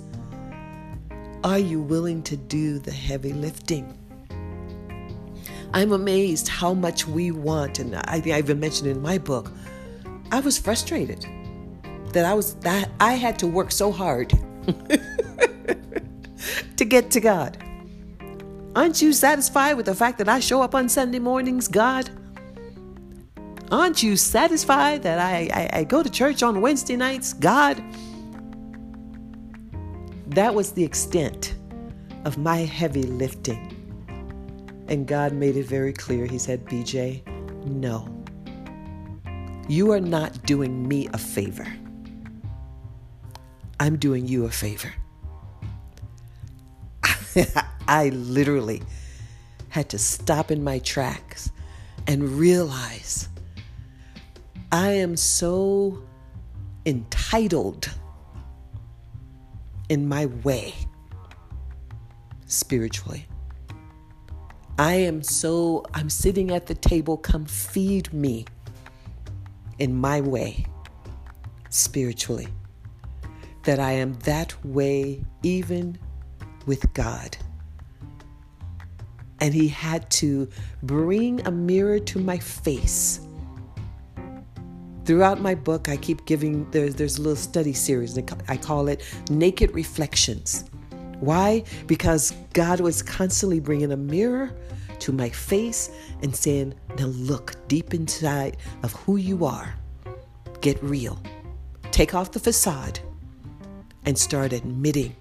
are 1.46 1.60
you 1.60 1.80
willing 1.80 2.24
to 2.24 2.36
do 2.36 2.80
the 2.80 2.90
heavy 2.90 3.32
lifting? 3.32 3.96
I'm 5.72 5.92
amazed 5.92 6.48
how 6.48 6.74
much 6.74 7.06
we 7.06 7.30
want, 7.30 7.78
and 7.78 7.94
I 7.94 8.20
I 8.24 8.38
even 8.38 8.58
mentioned 8.58 8.90
in 8.90 9.00
my 9.00 9.18
book, 9.18 9.52
I 10.32 10.40
was 10.40 10.58
frustrated 10.58 11.24
that 12.16 12.24
I 12.24 12.32
was 12.32 12.54
that 12.60 12.90
I 12.98 13.12
had 13.12 13.38
to 13.40 13.46
work 13.46 13.70
so 13.70 13.92
hard 13.92 14.30
to 16.78 16.84
get 16.86 17.10
to 17.10 17.20
God. 17.20 17.58
Aren't 18.74 19.02
you 19.02 19.12
satisfied 19.12 19.74
with 19.74 19.84
the 19.84 19.94
fact 19.94 20.16
that 20.18 20.28
I 20.28 20.40
show 20.40 20.62
up 20.62 20.74
on 20.74 20.88
Sunday 20.88 21.18
mornings, 21.18 21.68
God? 21.68 22.08
Aren't 23.70 24.02
you 24.02 24.16
satisfied 24.16 25.02
that 25.02 25.18
I, 25.18 25.50
I, 25.52 25.80
I 25.80 25.84
go 25.84 26.02
to 26.02 26.08
church 26.08 26.42
on 26.42 26.62
Wednesday 26.62 26.96
nights, 26.96 27.34
God? 27.34 27.82
That 30.28 30.54
was 30.54 30.72
the 30.72 30.84
extent 30.84 31.54
of 32.24 32.38
my 32.38 32.58
heavy 32.58 33.02
lifting. 33.02 33.74
And 34.88 35.06
God 35.06 35.34
made 35.34 35.58
it 35.58 35.66
very 35.66 35.92
clear. 35.92 36.24
He 36.24 36.38
said, 36.38 36.64
BJ, 36.64 37.26
no. 37.66 38.08
You 39.68 39.92
are 39.92 40.00
not 40.00 40.46
doing 40.46 40.88
me 40.88 41.08
a 41.12 41.18
favor. 41.18 41.66
I'm 43.78 43.96
doing 43.96 44.26
you 44.26 44.46
a 44.46 44.50
favor. 44.50 44.92
I 47.88 48.08
literally 48.10 48.82
had 49.68 49.90
to 49.90 49.98
stop 49.98 50.50
in 50.50 50.64
my 50.64 50.78
tracks 50.78 51.50
and 52.06 52.22
realize 52.22 53.28
I 54.72 54.92
am 54.92 55.16
so 55.16 56.02
entitled 56.86 57.90
in 59.88 60.08
my 60.08 60.26
way 60.26 60.74
spiritually. 62.46 63.26
I 64.78 64.94
am 64.94 65.22
so, 65.22 65.84
I'm 65.94 66.10
sitting 66.10 66.50
at 66.50 66.66
the 66.66 66.74
table, 66.74 67.16
come 67.16 67.44
feed 67.44 68.12
me 68.12 68.46
in 69.78 69.94
my 69.94 70.20
way 70.20 70.66
spiritually. 71.70 72.48
That 73.66 73.80
I 73.80 73.92
am 73.92 74.14
that 74.20 74.54
way 74.64 75.24
even 75.42 75.98
with 76.66 76.94
God. 76.94 77.36
And 79.40 79.52
He 79.52 79.66
had 79.66 80.08
to 80.12 80.48
bring 80.84 81.44
a 81.44 81.50
mirror 81.50 81.98
to 81.98 82.20
my 82.20 82.38
face. 82.38 83.20
Throughout 85.04 85.40
my 85.40 85.56
book, 85.56 85.88
I 85.88 85.96
keep 85.96 86.26
giving, 86.26 86.70
there's, 86.70 86.94
there's 86.94 87.18
a 87.18 87.22
little 87.22 87.34
study 87.34 87.72
series, 87.72 88.16
I 88.48 88.56
call 88.56 88.86
it 88.86 89.02
Naked 89.30 89.72
Reflections. 89.72 90.64
Why? 91.18 91.64
Because 91.88 92.34
God 92.52 92.78
was 92.78 93.02
constantly 93.02 93.58
bringing 93.58 93.90
a 93.90 93.96
mirror 93.96 94.52
to 95.00 95.10
my 95.10 95.28
face 95.28 95.90
and 96.22 96.34
saying, 96.34 96.74
Now 96.98 97.06
look 97.06 97.56
deep 97.66 97.94
inside 97.94 98.58
of 98.84 98.92
who 98.92 99.16
you 99.16 99.44
are. 99.44 99.74
Get 100.60 100.80
real. 100.84 101.20
Take 101.90 102.14
off 102.14 102.30
the 102.30 102.38
facade 102.38 103.00
and 104.06 104.16
start 104.16 104.52
admitting 104.52 105.14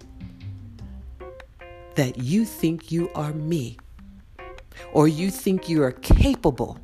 that 1.95 2.17
you 2.17 2.45
think 2.45 2.91
you 2.91 3.09
are 3.15 3.33
me 3.33 3.77
or 4.93 5.07
you 5.07 5.31
think 5.31 5.67
you 5.67 5.83
are 5.83 5.91
capable 5.91 6.77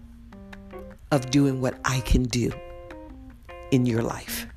of 1.12 1.30
doing 1.30 1.62
what 1.62 1.80
I 1.86 2.00
can 2.02 2.24
do 2.24 2.52
in 3.72 3.86
your 3.86 4.02
life. 4.02 4.48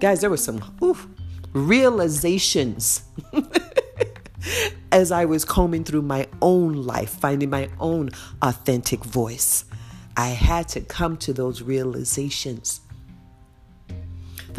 Guys, 0.00 0.20
there 0.20 0.30
were 0.30 0.36
some 0.36 0.62
oof, 0.82 1.06
realizations 1.52 3.02
as 4.92 5.12
I 5.12 5.26
was 5.26 5.44
combing 5.44 5.84
through 5.84 6.02
my 6.02 6.26
own 6.40 6.72
life, 6.72 7.10
finding 7.10 7.50
my 7.50 7.68
own 7.78 8.10
authentic 8.42 9.04
voice. 9.04 9.64
I 10.16 10.28
had 10.28 10.68
to 10.68 10.80
come 10.80 11.16
to 11.18 11.32
those 11.32 11.62
realizations 11.62 12.80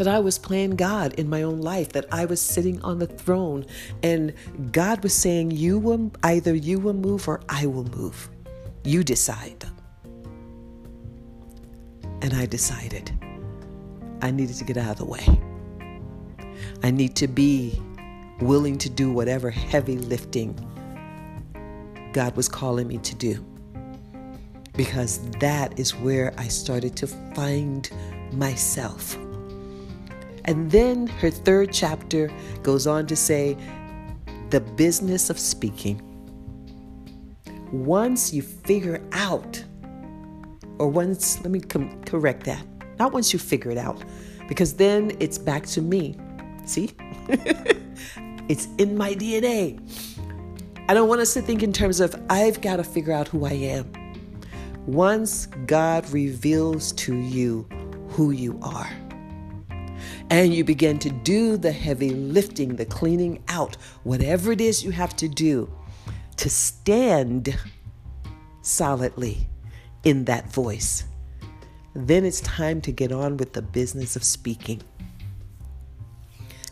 that 0.02 0.12
I 0.12 0.18
was 0.18 0.36
playing 0.36 0.74
God 0.76 1.14
in 1.14 1.28
my 1.28 1.42
own 1.42 1.60
life, 1.60 1.92
that 1.92 2.06
I 2.10 2.24
was 2.24 2.40
sitting 2.40 2.82
on 2.82 2.98
the 2.98 3.06
throne, 3.06 3.64
and 4.02 4.32
God 4.72 5.02
was 5.04 5.14
saying, 5.14 5.52
"You 5.52 5.78
will 5.78 6.10
either 6.24 6.54
you 6.54 6.80
will 6.80 6.94
move 6.94 7.28
or 7.28 7.40
I 7.48 7.66
will 7.66 7.84
move. 7.84 8.28
You 8.82 9.04
decide." 9.04 9.64
And 12.20 12.34
I 12.34 12.46
decided 12.46 13.12
I 14.22 14.32
needed 14.32 14.56
to 14.56 14.64
get 14.64 14.76
out 14.76 14.90
of 14.90 14.98
the 14.98 15.04
way. 15.04 15.40
I 16.82 16.90
need 16.90 17.14
to 17.16 17.28
be 17.28 17.80
willing 18.40 18.78
to 18.78 18.90
do 18.90 19.12
whatever 19.12 19.50
heavy 19.50 19.98
lifting 19.98 20.58
God 22.12 22.36
was 22.36 22.48
calling 22.48 22.88
me 22.88 22.98
to 22.98 23.14
do. 23.14 23.44
Because 24.74 25.20
that 25.38 25.78
is 25.78 25.94
where 25.94 26.34
I 26.38 26.48
started 26.48 26.96
to 26.96 27.06
find 27.06 27.88
myself. 28.32 29.16
And 30.44 30.70
then 30.70 31.06
her 31.06 31.30
third 31.30 31.72
chapter 31.72 32.30
goes 32.62 32.86
on 32.86 33.06
to 33.06 33.16
say, 33.16 33.56
the 34.50 34.60
business 34.60 35.30
of 35.30 35.38
speaking. 35.38 36.00
Once 37.72 38.34
you 38.34 38.42
figure 38.42 39.02
out, 39.12 39.64
or 40.78 40.88
once, 40.88 41.40
let 41.40 41.50
me 41.50 41.60
com- 41.60 42.02
correct 42.04 42.44
that, 42.44 42.62
not 42.98 43.12
once 43.12 43.32
you 43.32 43.38
figure 43.38 43.70
it 43.70 43.78
out, 43.78 44.04
because 44.48 44.74
then 44.74 45.16
it's 45.20 45.38
back 45.38 45.64
to 45.66 45.80
me. 45.80 46.16
See? 46.66 46.90
it's 48.48 48.68
in 48.76 48.96
my 48.96 49.14
DNA. 49.14 49.80
I 50.88 50.94
don't 50.94 51.08
want 51.08 51.22
us 51.22 51.32
to 51.32 51.40
think 51.40 51.62
in 51.62 51.72
terms 51.72 52.00
of, 52.00 52.14
I've 52.28 52.60
got 52.60 52.76
to 52.76 52.84
figure 52.84 53.14
out 53.14 53.28
who 53.28 53.46
I 53.46 53.52
am. 53.52 53.90
Once 54.86 55.46
God 55.66 56.06
reveals 56.10 56.92
to 56.92 57.16
you 57.16 57.66
who 58.08 58.32
you 58.32 58.58
are, 58.62 58.90
and 60.32 60.54
you 60.54 60.64
begin 60.64 60.98
to 60.98 61.10
do 61.10 61.58
the 61.58 61.70
heavy 61.70 62.08
lifting, 62.08 62.76
the 62.76 62.86
cleaning 62.86 63.44
out, 63.48 63.76
whatever 64.02 64.50
it 64.50 64.62
is 64.62 64.82
you 64.82 64.90
have 64.90 65.14
to 65.14 65.28
do 65.28 65.70
to 66.38 66.48
stand 66.48 67.54
solidly 68.62 69.46
in 70.04 70.24
that 70.24 70.50
voice. 70.50 71.04
Then 71.94 72.24
it's 72.24 72.40
time 72.40 72.80
to 72.80 72.92
get 72.92 73.12
on 73.12 73.36
with 73.36 73.52
the 73.52 73.60
business 73.60 74.16
of 74.16 74.24
speaking. 74.24 74.80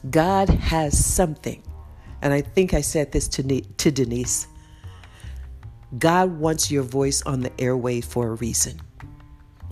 God 0.09 0.49
has 0.49 0.97
something, 0.97 1.63
and 2.23 2.33
I 2.33 2.41
think 2.41 2.73
I 2.73 2.81
said 2.81 3.13
this 3.13 3.29
to, 3.29 3.61
to 3.61 3.91
Denise. 3.91 4.47
God 5.99 6.31
wants 6.39 6.71
your 6.71 6.83
voice 6.83 7.21
on 7.27 7.41
the 7.41 7.53
airway 7.61 8.01
for 8.01 8.29
a 8.29 8.35
reason. 8.37 8.81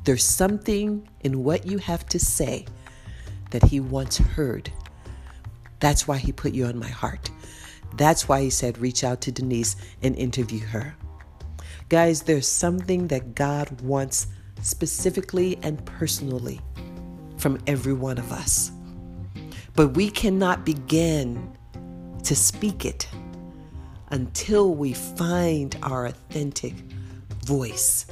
There's 0.05 0.25
something 0.25 1.09
in 1.21 1.43
what 1.43 1.65
you 1.65 1.79
have 1.79 2.05
to 2.11 2.19
say 2.19 2.67
that 3.51 3.65
He 3.65 3.81
once 3.81 4.19
heard. 4.19 4.71
That's 5.81 6.09
why 6.09 6.19
He 6.19 6.33
put 6.33 6.53
you 6.53 6.67
on 6.67 6.79
my 6.79 6.89
heart. 6.89 7.31
That's 7.97 8.29
why 8.29 8.43
He 8.43 8.51
said, 8.51 8.79
reach 8.79 9.05
out 9.05 9.21
to 9.23 9.33
Denise 9.33 9.77
and 10.03 10.17
interview 10.17 10.61
her. 10.61 10.95
Guys, 11.89 12.23
there's 12.23 12.47
something 12.47 13.09
that 13.09 13.35
God 13.35 13.81
wants 13.81 14.27
specifically 14.61 15.59
and 15.63 15.85
personally 15.87 16.61
from 17.39 17.59
every 17.67 17.95
one 17.95 18.19
of 18.19 18.33
us. 18.33 18.71
But 19.75 19.89
we 19.89 20.11
cannot 20.11 20.67
begin 20.67 21.57
to 22.25 22.35
speak 22.35 22.85
it 22.85 23.09
until 24.11 24.75
we 24.75 24.93
find 24.93 25.77
our 25.83 26.07
authentic 26.07 26.75
voice. 27.45 28.07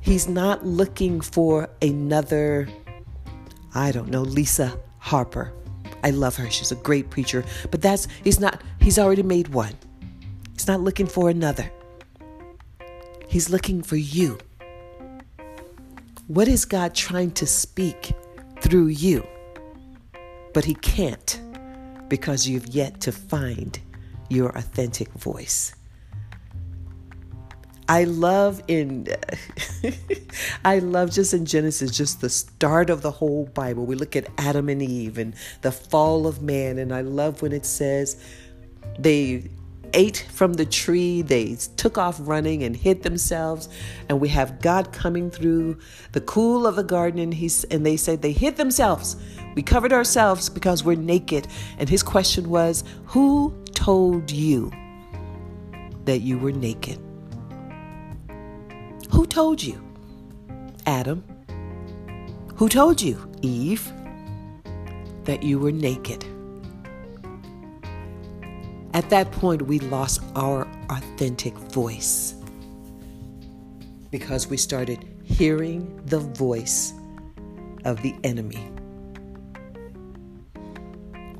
He's 0.00 0.28
not 0.28 0.64
looking 0.64 1.20
for 1.20 1.68
another 1.82 2.68
I 3.74 3.92
don't 3.92 4.08
know, 4.08 4.22
Lisa 4.22 4.78
Harper. 4.98 5.52
I 6.02 6.10
love 6.10 6.36
her. 6.36 6.50
She's 6.50 6.72
a 6.72 6.76
great 6.76 7.10
preacher. 7.10 7.44
But 7.70 7.82
that's, 7.82 8.08
he's 8.24 8.40
not, 8.40 8.62
he's 8.80 8.98
already 8.98 9.22
made 9.22 9.48
one. 9.48 9.74
He's 10.52 10.66
not 10.66 10.80
looking 10.80 11.06
for 11.06 11.30
another. 11.30 11.70
He's 13.28 13.50
looking 13.50 13.82
for 13.82 13.96
you. 13.96 14.38
What 16.28 16.48
is 16.48 16.64
God 16.64 16.94
trying 16.94 17.32
to 17.32 17.46
speak 17.46 18.12
through 18.60 18.88
you? 18.88 19.26
But 20.52 20.64
he 20.64 20.74
can't 20.74 21.40
because 22.08 22.48
you've 22.48 22.68
yet 22.68 23.00
to 23.02 23.12
find 23.12 23.78
your 24.28 24.50
authentic 24.50 25.10
voice. 25.12 25.74
I 27.88 28.04
love 28.04 28.62
in 28.68 29.08
I 30.64 30.78
love 30.78 31.10
just 31.10 31.32
in 31.32 31.46
Genesis 31.46 31.96
just 31.96 32.20
the 32.20 32.28
start 32.28 32.90
of 32.90 33.00
the 33.00 33.10
whole 33.10 33.46
Bible. 33.46 33.86
We 33.86 33.94
look 33.94 34.14
at 34.14 34.28
Adam 34.36 34.68
and 34.68 34.82
Eve 34.82 35.16
and 35.16 35.34
the 35.62 35.72
fall 35.72 36.26
of 36.26 36.42
man 36.42 36.78
and 36.78 36.92
I 36.92 37.00
love 37.00 37.40
when 37.40 37.52
it 37.52 37.64
says 37.64 38.22
they 38.98 39.48
ate 39.94 40.26
from 40.30 40.52
the 40.52 40.66
tree, 40.66 41.22
they 41.22 41.56
took 41.78 41.96
off 41.96 42.18
running 42.20 42.62
and 42.62 42.76
hid 42.76 43.04
themselves 43.04 43.70
and 44.10 44.20
we 44.20 44.28
have 44.28 44.60
God 44.60 44.92
coming 44.92 45.30
through 45.30 45.78
the 46.12 46.20
cool 46.20 46.66
of 46.66 46.76
the 46.76 46.84
garden 46.84 47.18
and 47.18 47.32
he's 47.32 47.64
and 47.64 47.86
they 47.86 47.96
said 47.96 48.20
they 48.20 48.32
hid 48.32 48.56
themselves. 48.56 49.16
We 49.54 49.62
covered 49.62 49.94
ourselves 49.94 50.50
because 50.50 50.84
we're 50.84 50.96
naked 50.96 51.48
and 51.78 51.88
his 51.88 52.02
question 52.02 52.50
was, 52.50 52.84
"Who 53.06 53.54
told 53.72 54.30
you 54.30 54.70
that 56.04 56.18
you 56.18 56.38
were 56.38 56.52
naked?" 56.52 57.00
Who 59.10 59.26
told 59.26 59.62
you? 59.62 59.82
Adam. 60.86 61.24
Who 62.56 62.68
told 62.68 63.00
you, 63.00 63.30
Eve, 63.42 63.92
that 65.24 65.42
you 65.42 65.58
were 65.58 65.72
naked? 65.72 66.24
At 68.94 69.10
that 69.10 69.30
point, 69.32 69.62
we 69.62 69.78
lost 69.78 70.22
our 70.34 70.66
authentic 70.90 71.54
voice 71.54 72.34
because 74.10 74.48
we 74.48 74.56
started 74.56 75.04
hearing 75.22 76.00
the 76.06 76.18
voice 76.18 76.92
of 77.84 78.02
the 78.02 78.14
enemy. 78.24 78.70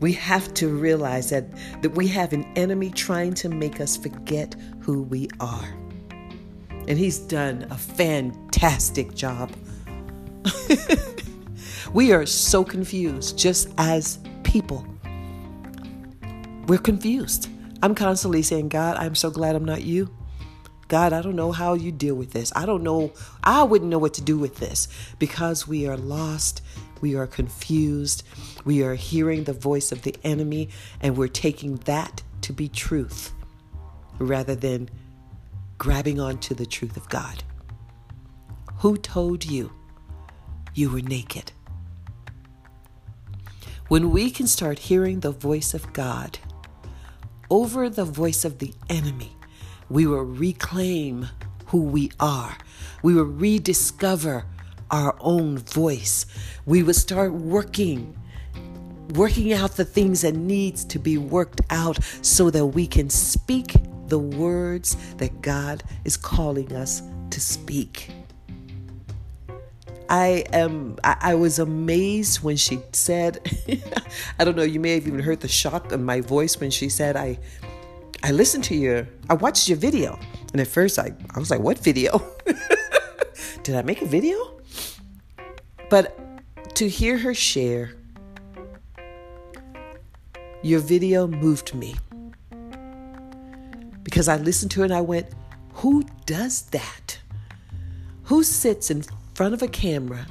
We 0.00 0.12
have 0.12 0.54
to 0.54 0.68
realize 0.68 1.30
that, 1.30 1.46
that 1.82 1.90
we 1.96 2.06
have 2.08 2.32
an 2.32 2.44
enemy 2.54 2.90
trying 2.90 3.34
to 3.34 3.48
make 3.48 3.80
us 3.80 3.96
forget 3.96 4.54
who 4.80 5.02
we 5.02 5.28
are. 5.40 5.77
And 6.88 6.98
he's 6.98 7.18
done 7.18 7.66
a 7.70 7.76
fantastic 7.76 9.14
job. 9.14 9.52
we 11.92 12.12
are 12.12 12.24
so 12.24 12.64
confused 12.64 13.38
just 13.38 13.68
as 13.76 14.18
people. 14.42 14.86
We're 16.66 16.78
confused. 16.78 17.50
I'm 17.82 17.94
constantly 17.94 18.40
saying, 18.40 18.70
God, 18.70 18.96
I'm 18.96 19.14
so 19.14 19.30
glad 19.30 19.54
I'm 19.54 19.66
not 19.66 19.82
you. 19.82 20.08
God, 20.88 21.12
I 21.12 21.20
don't 21.20 21.36
know 21.36 21.52
how 21.52 21.74
you 21.74 21.92
deal 21.92 22.14
with 22.14 22.32
this. 22.32 22.54
I 22.56 22.64
don't 22.64 22.82
know. 22.82 23.12
I 23.44 23.64
wouldn't 23.64 23.90
know 23.90 23.98
what 23.98 24.14
to 24.14 24.22
do 24.22 24.38
with 24.38 24.56
this 24.56 24.88
because 25.18 25.68
we 25.68 25.86
are 25.86 25.98
lost. 25.98 26.62
We 27.02 27.16
are 27.16 27.26
confused. 27.26 28.22
We 28.64 28.82
are 28.82 28.94
hearing 28.94 29.44
the 29.44 29.52
voice 29.52 29.92
of 29.92 30.02
the 30.02 30.16
enemy 30.24 30.70
and 31.02 31.18
we're 31.18 31.28
taking 31.28 31.76
that 31.84 32.22
to 32.40 32.54
be 32.54 32.70
truth 32.70 33.32
rather 34.18 34.54
than 34.54 34.88
grabbing 35.78 36.20
onto 36.20 36.54
the 36.54 36.66
truth 36.66 36.96
of 36.96 37.08
God. 37.08 37.44
Who 38.78 38.96
told 38.96 39.44
you 39.44 39.72
you 40.74 40.90
were 40.90 41.00
naked? 41.00 41.52
When 43.88 44.10
we 44.10 44.30
can 44.30 44.46
start 44.46 44.80
hearing 44.80 45.20
the 45.20 45.30
voice 45.30 45.72
of 45.72 45.92
God 45.92 46.38
over 47.48 47.88
the 47.88 48.04
voice 48.04 48.44
of 48.44 48.58
the 48.58 48.74
enemy, 48.90 49.32
we 49.88 50.06
will 50.06 50.24
reclaim 50.24 51.28
who 51.66 51.82
we 51.82 52.10
are. 52.20 52.58
We 53.02 53.14
will 53.14 53.24
rediscover 53.24 54.44
our 54.90 55.16
own 55.20 55.58
voice. 55.58 56.26
We 56.66 56.82
will 56.82 56.94
start 56.94 57.32
working 57.32 58.14
working 59.14 59.54
out 59.54 59.76
the 59.76 59.84
things 59.86 60.20
that 60.20 60.34
needs 60.34 60.84
to 60.84 60.98
be 60.98 61.16
worked 61.16 61.62
out 61.70 61.98
so 62.20 62.50
that 62.50 62.66
we 62.66 62.86
can 62.86 63.08
speak 63.08 63.74
the 64.08 64.18
words 64.18 64.96
that 65.16 65.42
God 65.42 65.82
is 66.04 66.16
calling 66.16 66.72
us 66.74 67.02
to 67.30 67.40
speak. 67.40 68.10
I 70.10 70.44
am 70.54 70.96
I, 71.04 71.34
was 71.34 71.58
amazed 71.58 72.42
when 72.42 72.56
she 72.56 72.80
said 72.92 73.40
I 74.38 74.44
don't 74.44 74.56
know, 74.56 74.62
you 74.62 74.80
may 74.80 74.94
have 74.94 75.06
even 75.06 75.20
heard 75.20 75.40
the 75.40 75.48
shock 75.48 75.92
in 75.92 76.02
my 76.02 76.22
voice 76.22 76.58
when 76.58 76.70
she 76.70 76.88
said 76.88 77.14
I 77.14 77.38
I 78.22 78.32
listened 78.32 78.64
to 78.64 78.74
your, 78.74 79.08
I 79.30 79.34
watched 79.34 79.68
your 79.68 79.78
video. 79.78 80.18
And 80.52 80.60
at 80.60 80.66
first 80.66 80.98
I, 80.98 81.12
I 81.34 81.38
was 81.38 81.50
like, 81.50 81.60
what 81.60 81.78
video? 81.78 82.22
Did 83.62 83.76
I 83.76 83.82
make 83.82 84.02
a 84.02 84.06
video? 84.06 84.60
But 85.88 86.18
to 86.74 86.88
hear 86.88 87.18
her 87.18 87.34
share, 87.34 87.92
your 90.62 90.80
video 90.80 91.26
moved 91.26 91.74
me. 91.74 91.94
Because 94.18 94.26
I 94.26 94.36
listened 94.36 94.72
to 94.72 94.80
it 94.80 94.86
and 94.86 94.94
I 94.94 95.00
went, 95.00 95.28
who 95.74 96.02
does 96.26 96.62
that? 96.70 97.20
Who 98.24 98.42
sits 98.42 98.90
in 98.90 99.04
front 99.32 99.54
of 99.54 99.62
a 99.62 99.68
camera 99.68 100.26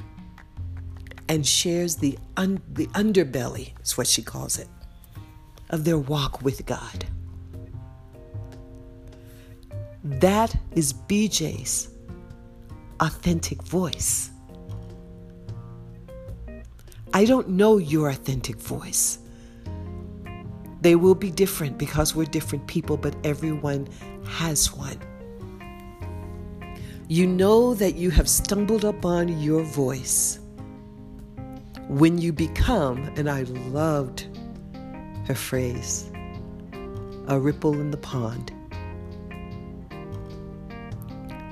and 1.26 1.46
shares 1.46 1.96
the, 1.96 2.18
un- 2.36 2.60
the 2.70 2.86
underbelly, 2.88 3.72
is 3.82 3.96
what 3.96 4.06
she 4.06 4.20
calls 4.20 4.58
it, 4.58 4.68
of 5.70 5.86
their 5.86 5.96
walk 5.96 6.42
with 6.42 6.66
God? 6.66 7.06
That 10.04 10.54
is 10.72 10.92
BJ's 10.92 11.88
authentic 13.00 13.62
voice. 13.62 14.28
I 17.14 17.24
don't 17.24 17.48
know 17.48 17.78
your 17.78 18.10
authentic 18.10 18.56
voice. 18.56 19.20
They 20.80 20.94
will 20.94 21.14
be 21.14 21.30
different 21.30 21.78
because 21.78 22.14
we're 22.14 22.26
different 22.26 22.66
people, 22.66 22.96
but 22.96 23.14
everyone 23.24 23.88
has 24.24 24.72
one. 24.72 24.98
You 27.08 27.26
know 27.26 27.74
that 27.74 27.94
you 27.94 28.10
have 28.10 28.28
stumbled 28.28 28.84
upon 28.84 29.40
your 29.40 29.62
voice 29.62 30.38
when 31.88 32.18
you 32.18 32.32
become, 32.32 33.02
and 33.16 33.30
I 33.30 33.42
loved 33.42 34.26
her 35.26 35.34
phrase, 35.34 36.10
a 37.26 37.38
ripple 37.38 37.80
in 37.80 37.90
the 37.90 37.96
pond. 37.96 38.52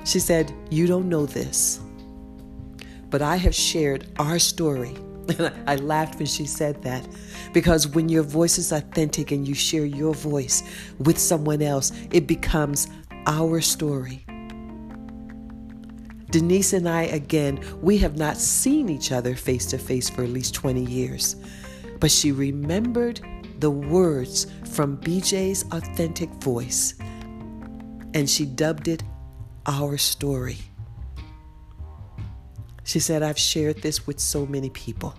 She 0.05 0.19
said, 0.19 0.53
You 0.69 0.87
don't 0.87 1.09
know 1.09 1.25
this, 1.25 1.81
but 3.09 3.21
I 3.21 3.35
have 3.35 3.55
shared 3.55 4.07
our 4.19 4.39
story. 4.39 4.95
And 5.29 5.53
I 5.67 5.75
laughed 5.75 6.15
when 6.15 6.25
she 6.25 6.45
said 6.45 6.81
that 6.83 7.07
because 7.53 7.87
when 7.87 8.09
your 8.09 8.23
voice 8.23 8.57
is 8.57 8.71
authentic 8.71 9.31
and 9.31 9.47
you 9.47 9.53
share 9.53 9.85
your 9.85 10.13
voice 10.13 10.63
with 10.99 11.17
someone 11.17 11.61
else, 11.61 11.91
it 12.11 12.27
becomes 12.27 12.87
our 13.25 13.61
story. 13.61 14.25
Denise 16.29 16.73
and 16.73 16.89
I, 16.89 17.03
again, 17.03 17.59
we 17.81 17.97
have 17.99 18.17
not 18.17 18.37
seen 18.37 18.89
each 18.89 19.11
other 19.11 19.33
face 19.35 19.65
to 19.67 19.77
face 19.77 20.09
for 20.09 20.23
at 20.23 20.29
least 20.29 20.53
20 20.55 20.83
years, 20.83 21.37
but 21.99 22.11
she 22.11 22.31
remembered 22.31 23.21
the 23.59 23.71
words 23.71 24.47
from 24.65 24.97
BJ's 24.97 25.63
authentic 25.71 26.29
voice 26.43 26.95
and 28.13 28.29
she 28.29 28.45
dubbed 28.45 28.87
it 28.87 29.03
our 29.65 29.97
story. 29.97 30.57
She 32.87 33.01
said, 33.01 33.21
I've 33.21 33.37
shared 33.37 33.81
this 33.81 34.07
with 34.07 34.17
so 34.17 34.45
many 34.45 34.69
people. 34.69 35.13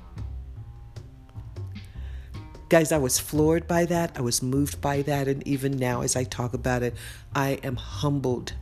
Guys, 2.71 2.93
I 2.93 2.97
was 2.97 3.19
floored 3.19 3.69
by 3.69 3.85
that. 3.85 4.17
I 4.17 4.23
was 4.23 4.43
moved 4.43 4.81
by 4.81 5.03
that. 5.03 5.29
And 5.29 5.47
even 5.47 5.77
now, 5.77 6.01
as 6.01 6.17
I 6.17 6.25
talk 6.25 6.55
about 6.55 6.83
it, 6.83 6.95
I 7.35 7.61
am 7.63 7.77
humbled 7.77 8.55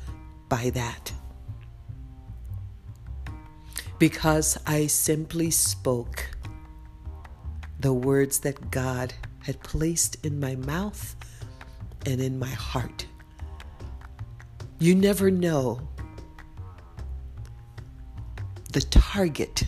by 0.49 0.71
that. 0.71 1.12
Because 4.01 4.59
I 4.66 4.88
simply 4.88 5.53
spoke 5.53 6.29
the 7.79 7.95
words 7.95 8.40
that 8.40 8.73
God 8.73 9.14
had 9.45 9.62
placed 9.62 10.27
in 10.27 10.40
my 10.40 10.57
mouth 10.57 11.14
and 12.05 12.21
in 12.21 12.40
my 12.40 12.49
heart. 12.49 13.07
You 14.81 14.97
never 14.97 15.31
know 15.31 15.88
target 19.16 19.62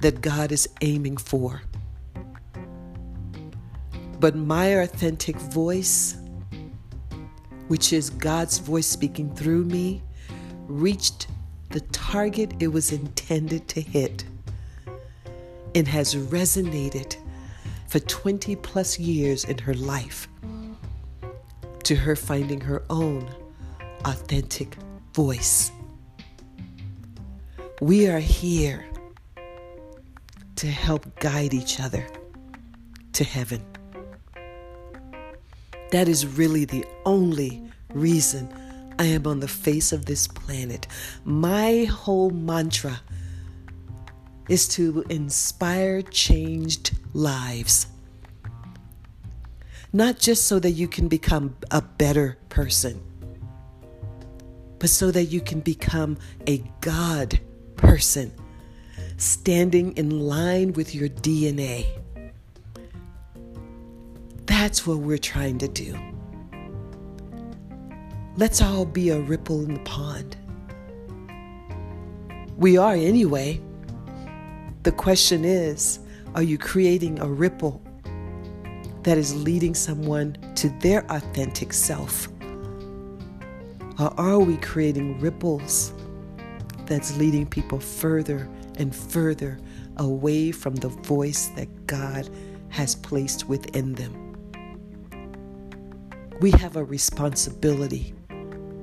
that 0.00 0.20
God 0.20 0.52
is 0.52 0.68
aiming 0.80 1.16
for. 1.16 1.60
But 4.20 4.36
my 4.36 4.66
authentic 4.66 5.34
voice, 5.34 6.16
which 7.66 7.92
is 7.92 8.10
God's 8.10 8.58
voice 8.58 8.86
speaking 8.86 9.34
through 9.34 9.64
me, 9.64 10.04
reached 10.68 11.26
the 11.70 11.80
target 11.80 12.54
it 12.60 12.68
was 12.68 12.92
intended 12.92 13.66
to 13.70 13.80
hit 13.80 14.24
and 15.74 15.88
has 15.88 16.14
resonated 16.14 17.16
for 17.88 17.98
20 17.98 18.54
plus 18.54 19.00
years 19.00 19.42
in 19.42 19.58
her 19.58 19.74
life 19.74 20.28
to 21.82 21.96
her 21.96 22.14
finding 22.14 22.60
her 22.60 22.84
own 22.88 23.28
authentic 24.04 24.76
voice. 25.12 25.72
We 27.80 28.08
are 28.08 28.18
here 28.18 28.84
to 30.56 30.66
help 30.66 31.20
guide 31.20 31.54
each 31.54 31.78
other 31.78 32.06
to 33.12 33.24
heaven. 33.24 33.64
That 35.92 36.08
is 36.08 36.26
really 36.26 36.64
the 36.64 36.84
only 37.06 37.62
reason 37.94 38.52
I 38.98 39.04
am 39.04 39.26
on 39.26 39.40
the 39.40 39.48
face 39.48 39.92
of 39.92 40.06
this 40.06 40.26
planet. 40.26 40.88
My 41.24 41.84
whole 41.84 42.30
mantra 42.30 43.00
is 44.48 44.66
to 44.68 45.04
inspire 45.08 46.02
changed 46.02 46.98
lives 47.14 47.86
not 49.92 50.18
just 50.18 50.46
so 50.46 50.58
that 50.58 50.72
you 50.72 50.86
can 50.86 51.08
become 51.08 51.56
a 51.70 51.80
better 51.80 52.36
person, 52.48 53.00
but 54.78 54.90
so 54.90 55.10
that 55.10 55.24
you 55.24 55.40
can 55.40 55.60
become 55.60 56.18
a 56.46 56.58
God 56.80 57.40
person, 57.78 58.30
standing 59.16 59.96
in 59.96 60.20
line 60.20 60.74
with 60.74 60.94
your 60.94 61.08
DNA. 61.08 61.86
That's 64.44 64.86
what 64.86 64.98
we're 64.98 65.16
trying 65.16 65.56
to 65.58 65.68
do. 65.68 65.98
Let's 68.36 68.60
all 68.60 68.84
be 68.84 69.10
a 69.10 69.18
ripple 69.18 69.64
in 69.64 69.74
the 69.74 69.80
pond. 69.80 70.36
We 72.56 72.76
are 72.76 72.94
anyway. 72.94 73.60
The 74.82 74.92
question 74.92 75.44
is 75.44 76.00
are 76.34 76.42
you 76.42 76.58
creating 76.58 77.18
a 77.20 77.26
ripple 77.26 77.82
that 79.02 79.18
is 79.18 79.34
leading 79.34 79.74
someone 79.74 80.36
to 80.56 80.68
their 80.80 81.04
authentic 81.10 81.72
self? 81.72 82.28
Or 83.98 84.12
are 84.20 84.38
we 84.38 84.56
creating 84.58 85.18
ripples 85.18 85.92
that's 86.88 87.16
leading 87.16 87.46
people 87.46 87.78
further 87.78 88.48
and 88.76 88.94
further 88.94 89.58
away 89.98 90.50
from 90.50 90.74
the 90.74 90.88
voice 90.88 91.48
that 91.56 91.86
God 91.86 92.28
has 92.70 92.94
placed 92.94 93.48
within 93.48 93.94
them? 93.94 94.34
We 96.40 96.50
have 96.52 96.76
a 96.76 96.84
responsibility 96.84 98.14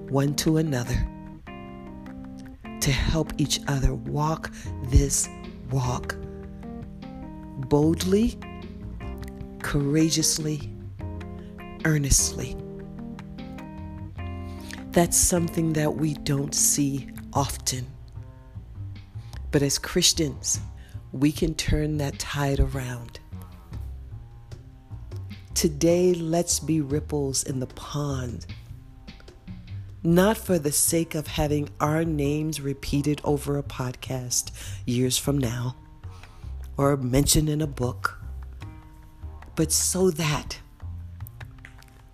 one 0.09 0.35
to 0.35 0.57
another 0.57 1.07
to 2.81 2.91
help 2.91 3.33
each 3.37 3.59
other 3.67 3.95
walk 3.95 4.51
this 4.83 5.27
walk 5.71 6.15
boldly, 7.67 8.37
courageously, 9.61 10.69
earnestly. 11.85 12.55
That's 14.91 15.17
something 15.17 15.73
that 15.73 15.95
we 15.95 16.13
don't 16.13 16.53
see 16.53 17.09
often. 17.33 17.94
But 19.55 19.63
as 19.63 19.79
Christians, 19.79 20.59
we 21.13 21.31
can 21.31 21.53
turn 21.53 21.95
that 21.99 22.19
tide 22.19 22.59
around. 22.59 23.21
Today, 25.53 26.13
let's 26.13 26.59
be 26.59 26.81
ripples 26.81 27.43
in 27.43 27.61
the 27.61 27.67
pond 27.67 28.47
not 30.03 30.37
for 30.37 30.59
the 30.59 30.73
sake 30.73 31.15
of 31.15 31.27
having 31.27 31.69
our 31.79 32.03
names 32.03 32.59
repeated 32.59 33.21
over 33.23 33.57
a 33.57 33.63
podcast 33.63 34.51
years 34.85 35.17
from 35.17 35.37
now 35.37 35.77
or 36.75 36.97
mentioned 36.97 37.47
in 37.47 37.61
a 37.61 37.67
book, 37.67 38.21
but 39.55 39.71
so 39.71 40.11
that 40.11 40.59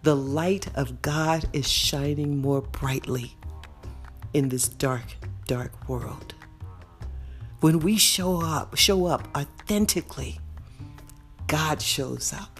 the 0.04 0.16
light 0.16 0.68
of 0.76 1.02
God 1.02 1.46
is 1.54 1.68
shining 1.68 2.38
more 2.38 2.62
brightly 2.62 3.36
in 4.32 4.50
this 4.50 4.70
dark, 4.70 5.16
dark 5.48 5.90
world. 5.90 6.36
When 7.62 7.80
we 7.80 7.96
show 7.96 8.42
up, 8.42 8.76
show 8.76 9.06
up 9.06 9.28
authentically, 9.38 10.40
God 11.46 11.80
shows 11.80 12.34
up. 12.34 12.60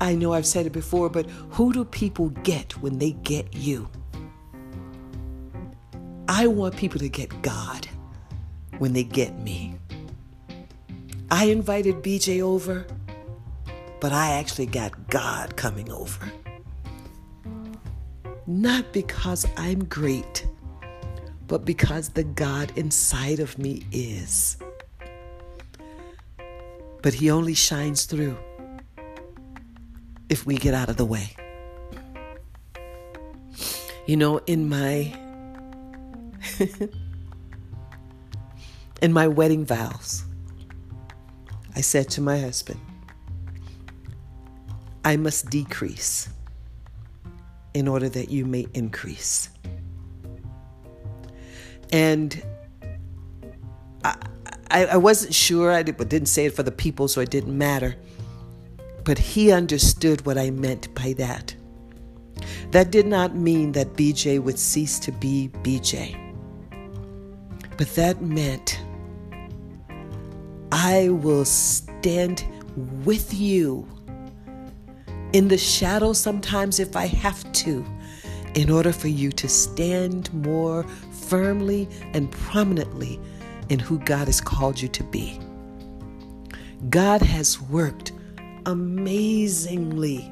I 0.00 0.14
know 0.14 0.32
I've 0.32 0.46
said 0.46 0.66
it 0.66 0.72
before, 0.72 1.08
but 1.08 1.28
who 1.50 1.72
do 1.72 1.84
people 1.84 2.28
get 2.44 2.80
when 2.80 2.98
they 2.98 3.10
get 3.10 3.54
you? 3.54 3.88
I 6.28 6.46
want 6.46 6.76
people 6.76 7.00
to 7.00 7.08
get 7.08 7.42
God 7.42 7.88
when 8.78 8.92
they 8.92 9.02
get 9.02 9.36
me. 9.40 9.74
I 11.28 11.46
invited 11.46 12.04
BJ 12.04 12.40
over, 12.40 12.86
but 14.00 14.12
I 14.12 14.34
actually 14.34 14.66
got 14.66 15.08
God 15.08 15.56
coming 15.56 15.90
over. 15.90 16.30
Not 18.46 18.92
because 18.92 19.44
I'm 19.56 19.86
great, 19.86 20.46
but 21.52 21.66
because 21.66 22.08
the 22.08 22.24
God 22.24 22.72
inside 22.76 23.38
of 23.38 23.58
me 23.58 23.84
is. 23.92 24.56
But 27.02 27.12
He 27.12 27.30
only 27.30 27.52
shines 27.52 28.06
through 28.06 28.38
if 30.30 30.46
we 30.46 30.56
get 30.56 30.72
out 30.72 30.88
of 30.88 30.96
the 30.96 31.04
way. 31.04 31.36
You 34.06 34.16
know, 34.16 34.38
in 34.46 34.66
my 34.66 35.14
in 39.02 39.12
my 39.12 39.28
wedding 39.28 39.66
vows, 39.66 40.24
I 41.76 41.82
said 41.82 42.08
to 42.12 42.22
my 42.22 42.40
husband, 42.40 42.80
I 45.04 45.18
must 45.18 45.50
decrease 45.50 46.30
in 47.74 47.88
order 47.88 48.08
that 48.08 48.30
you 48.30 48.46
may 48.46 48.68
increase. 48.72 49.51
And 51.92 52.42
I, 54.04 54.16
I, 54.70 54.86
I 54.86 54.96
wasn't 54.96 55.34
sure, 55.34 55.70
I 55.70 55.82
did, 55.82 55.96
didn't 56.08 56.26
say 56.26 56.46
it 56.46 56.54
for 56.54 56.62
the 56.62 56.72
people, 56.72 57.06
so 57.06 57.20
it 57.20 57.30
didn't 57.30 57.56
matter. 57.56 57.94
But 59.04 59.18
he 59.18 59.52
understood 59.52 60.24
what 60.26 60.38
I 60.38 60.50
meant 60.50 60.92
by 60.94 61.12
that. 61.14 61.54
That 62.70 62.90
did 62.90 63.06
not 63.06 63.36
mean 63.36 63.72
that 63.72 63.94
BJ 63.94 64.42
would 64.42 64.58
cease 64.58 64.98
to 65.00 65.12
be 65.12 65.50
BJ. 65.62 66.18
But 67.76 67.94
that 67.94 68.22
meant 68.22 68.80
I 70.70 71.10
will 71.10 71.44
stand 71.44 72.44
with 73.04 73.34
you 73.34 73.86
in 75.32 75.48
the 75.48 75.58
shadow 75.58 76.12
sometimes 76.12 76.78
if 76.80 76.96
I 76.96 77.06
have 77.06 77.50
to, 77.52 77.84
in 78.54 78.70
order 78.70 78.92
for 78.92 79.08
you 79.08 79.32
to 79.32 79.48
stand 79.48 80.32
more 80.32 80.86
firmly 81.32 81.88
and 82.12 82.30
prominently 82.30 83.18
in 83.70 83.78
who 83.78 83.98
God 84.00 84.26
has 84.26 84.38
called 84.38 84.78
you 84.78 84.88
to 84.88 85.02
be. 85.02 85.40
God 86.90 87.22
has 87.22 87.58
worked 87.58 88.12
amazingly 88.66 90.30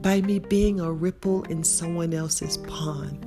by 0.00 0.22
me 0.22 0.40
being 0.40 0.80
a 0.80 0.90
ripple 0.90 1.44
in 1.44 1.62
someone 1.62 2.12
else's 2.12 2.56
pond. 2.56 3.24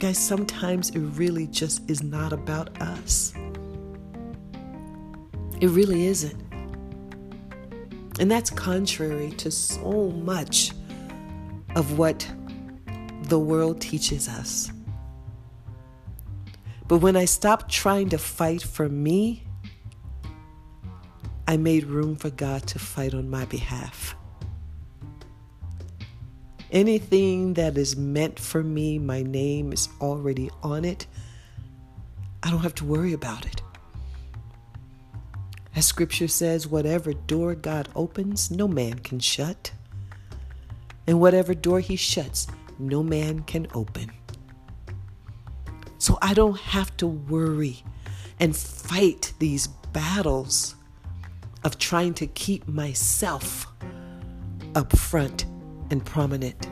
Guys, 0.00 0.18
sometimes 0.18 0.90
it 0.90 0.98
really 0.98 1.46
just 1.46 1.88
is 1.88 2.02
not 2.02 2.32
about 2.32 2.82
us. 2.82 3.32
It 5.60 5.68
really 5.68 6.06
isn't. 6.06 6.42
And 8.18 8.28
that's 8.28 8.50
contrary 8.50 9.30
to 9.36 9.52
so 9.52 10.10
much 10.10 10.72
of 11.76 11.96
what 11.96 12.28
the 13.28 13.38
world 13.38 13.80
teaches 13.80 14.28
us. 14.28 14.72
But 16.86 16.98
when 16.98 17.16
I 17.16 17.26
stopped 17.26 17.70
trying 17.70 18.08
to 18.10 18.18
fight 18.18 18.62
for 18.62 18.88
me 18.88 19.44
I 21.48 21.56
made 21.56 21.84
room 21.84 22.14
for 22.14 22.28
God 22.28 22.66
to 22.66 22.78
fight 22.78 23.14
on 23.14 23.30
my 23.30 23.46
behalf. 23.46 24.14
Anything 26.70 27.54
that 27.54 27.78
is 27.78 27.96
meant 27.96 28.38
for 28.38 28.62
me, 28.62 28.98
my 28.98 29.22
name 29.22 29.72
is 29.72 29.88
already 29.98 30.50
on 30.62 30.84
it. 30.84 31.06
I 32.42 32.50
don't 32.50 32.60
have 32.60 32.74
to 32.74 32.84
worry 32.84 33.14
about 33.14 33.46
it. 33.46 33.62
As 35.74 35.86
scripture 35.86 36.28
says, 36.28 36.68
whatever 36.68 37.14
door 37.14 37.54
God 37.54 37.88
opens, 37.96 38.50
no 38.50 38.68
man 38.68 38.98
can 38.98 39.18
shut. 39.18 39.72
And 41.06 41.18
whatever 41.18 41.54
door 41.54 41.80
he 41.80 41.96
shuts, 41.96 42.46
no 42.78 43.02
man 43.02 43.40
can 43.40 43.66
open. 43.74 44.10
So 45.98 46.18
I 46.22 46.34
don't 46.34 46.58
have 46.58 46.96
to 46.98 47.06
worry 47.06 47.82
and 48.38 48.56
fight 48.56 49.32
these 49.38 49.66
battles 49.92 50.76
of 51.64 51.78
trying 51.78 52.14
to 52.14 52.26
keep 52.26 52.68
myself 52.68 53.66
up 54.74 54.96
front 54.96 55.44
and 55.90 56.04
prominent. 56.04 56.68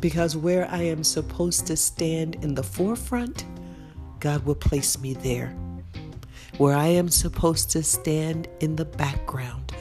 Because 0.00 0.36
where 0.36 0.68
I 0.70 0.82
am 0.82 1.04
supposed 1.04 1.66
to 1.68 1.76
stand 1.76 2.36
in 2.36 2.54
the 2.54 2.62
forefront, 2.62 3.44
God 4.20 4.44
will 4.44 4.54
place 4.54 4.98
me 4.98 5.14
there. 5.14 5.56
Where 6.56 6.74
I 6.74 6.86
am 6.86 7.08
supposed 7.08 7.70
to 7.70 7.82
stand 7.82 8.48
in 8.60 8.76
the 8.76 8.84
background, 8.84 9.72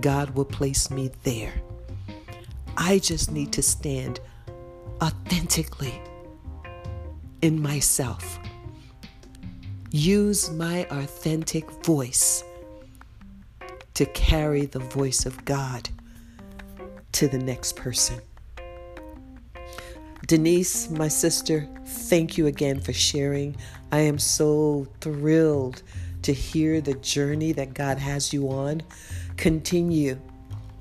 God 0.00 0.30
will 0.30 0.44
place 0.44 0.90
me 0.90 1.10
there. 1.22 1.54
I 2.76 2.98
just 2.98 3.30
need 3.30 3.52
to 3.54 3.62
stand 3.62 4.20
authentically 5.02 6.00
in 7.42 7.60
myself. 7.60 8.38
Use 9.90 10.50
my 10.50 10.86
authentic 10.90 11.70
voice 11.84 12.44
to 13.94 14.04
carry 14.06 14.66
the 14.66 14.78
voice 14.78 15.24
of 15.24 15.44
God 15.44 15.88
to 17.12 17.28
the 17.28 17.38
next 17.38 17.76
person. 17.76 18.20
Denise, 20.26 20.90
my 20.90 21.08
sister, 21.08 21.68
thank 21.86 22.36
you 22.36 22.46
again 22.46 22.80
for 22.80 22.92
sharing. 22.92 23.56
I 23.92 24.00
am 24.00 24.18
so 24.18 24.86
thrilled 25.00 25.82
to 26.22 26.32
hear 26.32 26.80
the 26.80 26.94
journey 26.94 27.52
that 27.52 27.72
God 27.72 27.98
has 27.98 28.32
you 28.32 28.50
on. 28.50 28.82
Continue 29.36 30.20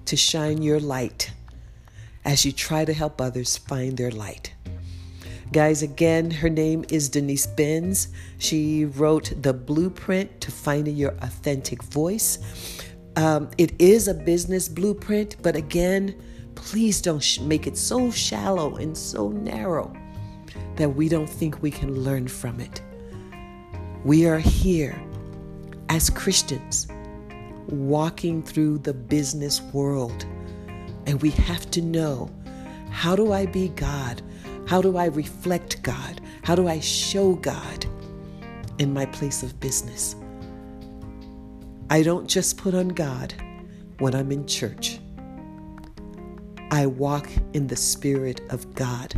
to 0.05 0.17
shine 0.17 0.61
your 0.61 0.79
light 0.79 1.31
as 2.25 2.43
you 2.45 2.51
try 2.51 2.83
to 2.83 2.93
help 2.93 3.21
others 3.21 3.55
find 3.55 3.95
their 3.97 4.11
light. 4.11 4.53
Guys, 5.51 5.83
again, 5.83 6.31
her 6.31 6.49
name 6.49 6.83
is 6.89 7.07
Denise 7.07 7.45
Benz. 7.45 8.09
She 8.39 8.85
wrote 8.85 9.31
The 9.41 9.53
Blueprint 9.53 10.41
to 10.41 10.51
Finding 10.51 10.95
Your 10.95 11.13
Authentic 11.21 11.83
Voice 11.83 12.39
Um, 13.15 13.49
it 13.57 13.73
is 13.79 14.09
a 14.09 14.13
business 14.13 14.67
blueprint, 14.67 15.37
but 15.41 15.55
again, 15.55 16.15
please 16.55 17.01
don't 17.01 17.23
sh- 17.23 17.39
make 17.39 17.67
it 17.67 17.77
so 17.77 18.11
shallow 18.11 18.75
and 18.75 18.97
so 18.97 19.29
narrow 19.29 19.95
that 20.75 20.89
we 20.89 21.07
don't 21.07 21.29
think 21.29 21.61
we 21.61 21.71
can 21.71 22.03
learn 22.03 22.27
from 22.27 22.59
it. 22.59 22.81
We 24.03 24.27
are 24.27 24.39
here 24.39 25.01
as 25.87 26.09
Christians 26.09 26.87
walking 27.67 28.43
through 28.43 28.79
the 28.79 28.93
business 28.93 29.61
world, 29.61 30.25
and 31.05 31.21
we 31.21 31.29
have 31.31 31.69
to 31.71 31.81
know 31.81 32.29
how 32.89 33.15
do 33.15 33.31
I 33.33 33.45
be 33.45 33.69
God? 33.69 34.21
How 34.67 34.81
do 34.81 34.97
I 34.97 35.05
reflect 35.05 35.83
God? 35.83 36.21
How 36.43 36.55
do 36.55 36.67
I 36.67 36.79
show 36.79 37.35
God 37.35 37.85
in 38.77 38.93
my 38.93 39.05
place 39.05 39.43
of 39.43 39.59
business? 39.59 40.15
I 41.89 42.01
don't 42.01 42.27
just 42.27 42.57
put 42.57 42.73
on 42.73 42.89
God 42.89 43.33
when 43.99 44.15
I'm 44.15 44.31
in 44.31 44.47
church. 44.47 44.99
I 46.71 46.87
walk 46.87 47.29
in 47.53 47.67
the 47.67 47.75
Spirit 47.75 48.41
of 48.49 48.73
God 48.73 49.13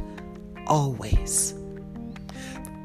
always. 0.67 1.56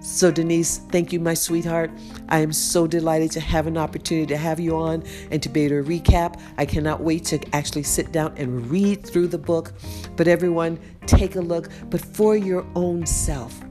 So, 0.03 0.33
Denise, 0.33 0.79
thank 0.91 1.13
you, 1.13 1.21
my 1.21 1.33
sweetheart. 1.33 1.89
I 2.29 2.41
am 2.41 2.53
so 2.53 2.89
delighted 2.89 3.31
to 3.33 3.41
have 3.41 3.69
an 3.69 3.79
opportunity 3.79 4.27
to 4.27 4.37
have 4.37 4.59
you 4.59 4.77
on 4.77 5.05
and 5.31 5.41
to 5.41 5.49
be 5.49 5.63
able 5.63 5.85
to 5.85 5.89
recap. 5.89 6.41
I 6.59 6.67
cannot 6.67 7.03
wait 7.03 7.25
to 7.27 7.39
actually 7.55 7.85
sit 7.85 8.11
down 8.11 8.35
and 8.37 8.69
read 8.69 9.07
through 9.07 9.29
the 9.29 9.39
book. 9.39 9.75
But, 10.17 10.27
everyone, 10.27 10.81
take 11.07 11.37
a 11.37 11.41
look. 11.41 11.69
But 11.89 12.01
for 12.01 12.37
your 12.37 12.67
own 12.75 13.07
self, 13.07 13.63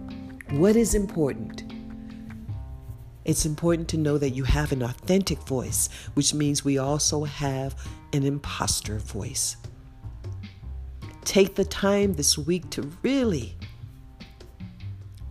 what 0.52 0.78
is 0.78 0.96
important? 0.96 1.66
It's 3.26 3.46
important 3.46 3.90
to 3.90 3.98
know 3.98 4.18
that 4.18 4.30
you 4.30 4.46
have 4.46 4.72
an 4.72 4.84
authentic 4.84 5.40
voice, 5.40 5.90
which 6.14 6.34
means 6.34 6.64
we 6.64 6.78
also 6.78 7.26
have 7.26 7.76
an 8.14 8.24
imposter 8.24 9.00
voice. 9.00 9.58
Take 11.26 11.56
the 11.56 11.66
time 11.66 12.14
this 12.14 12.38
week 12.38 12.70
to 12.72 12.90
really 13.04 13.58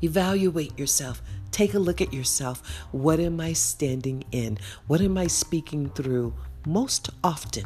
evaluate 0.03 0.79
yourself. 0.79 1.23
Take 1.51 1.75
a 1.75 1.79
look 1.79 2.01
at 2.01 2.13
yourself. 2.13 2.63
What 2.93 3.21
am 3.21 3.41
I 3.41 3.53
standing 3.53 4.25
in? 4.33 4.59
What 4.87 5.01
am 5.01 5.19
I 5.19 5.27
speaking 5.27 5.91
through 5.91 6.35
most 6.67 7.11
often? 7.23 7.65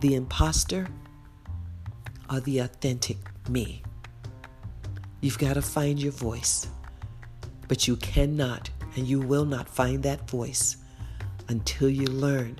The 0.00 0.14
imposter 0.14 0.88
or 2.30 2.40
the 2.40 2.58
authentic 2.60 3.18
me? 3.48 3.82
You've 5.20 5.38
got 5.38 5.54
to 5.54 5.62
find 5.62 6.02
your 6.02 6.12
voice. 6.12 6.66
But 7.68 7.88
you 7.88 7.96
cannot 7.96 8.68
and 8.96 9.06
you 9.06 9.20
will 9.20 9.46
not 9.46 9.68
find 9.68 10.02
that 10.02 10.28
voice 10.28 10.76
until 11.48 11.88
you 11.88 12.06
learn 12.06 12.58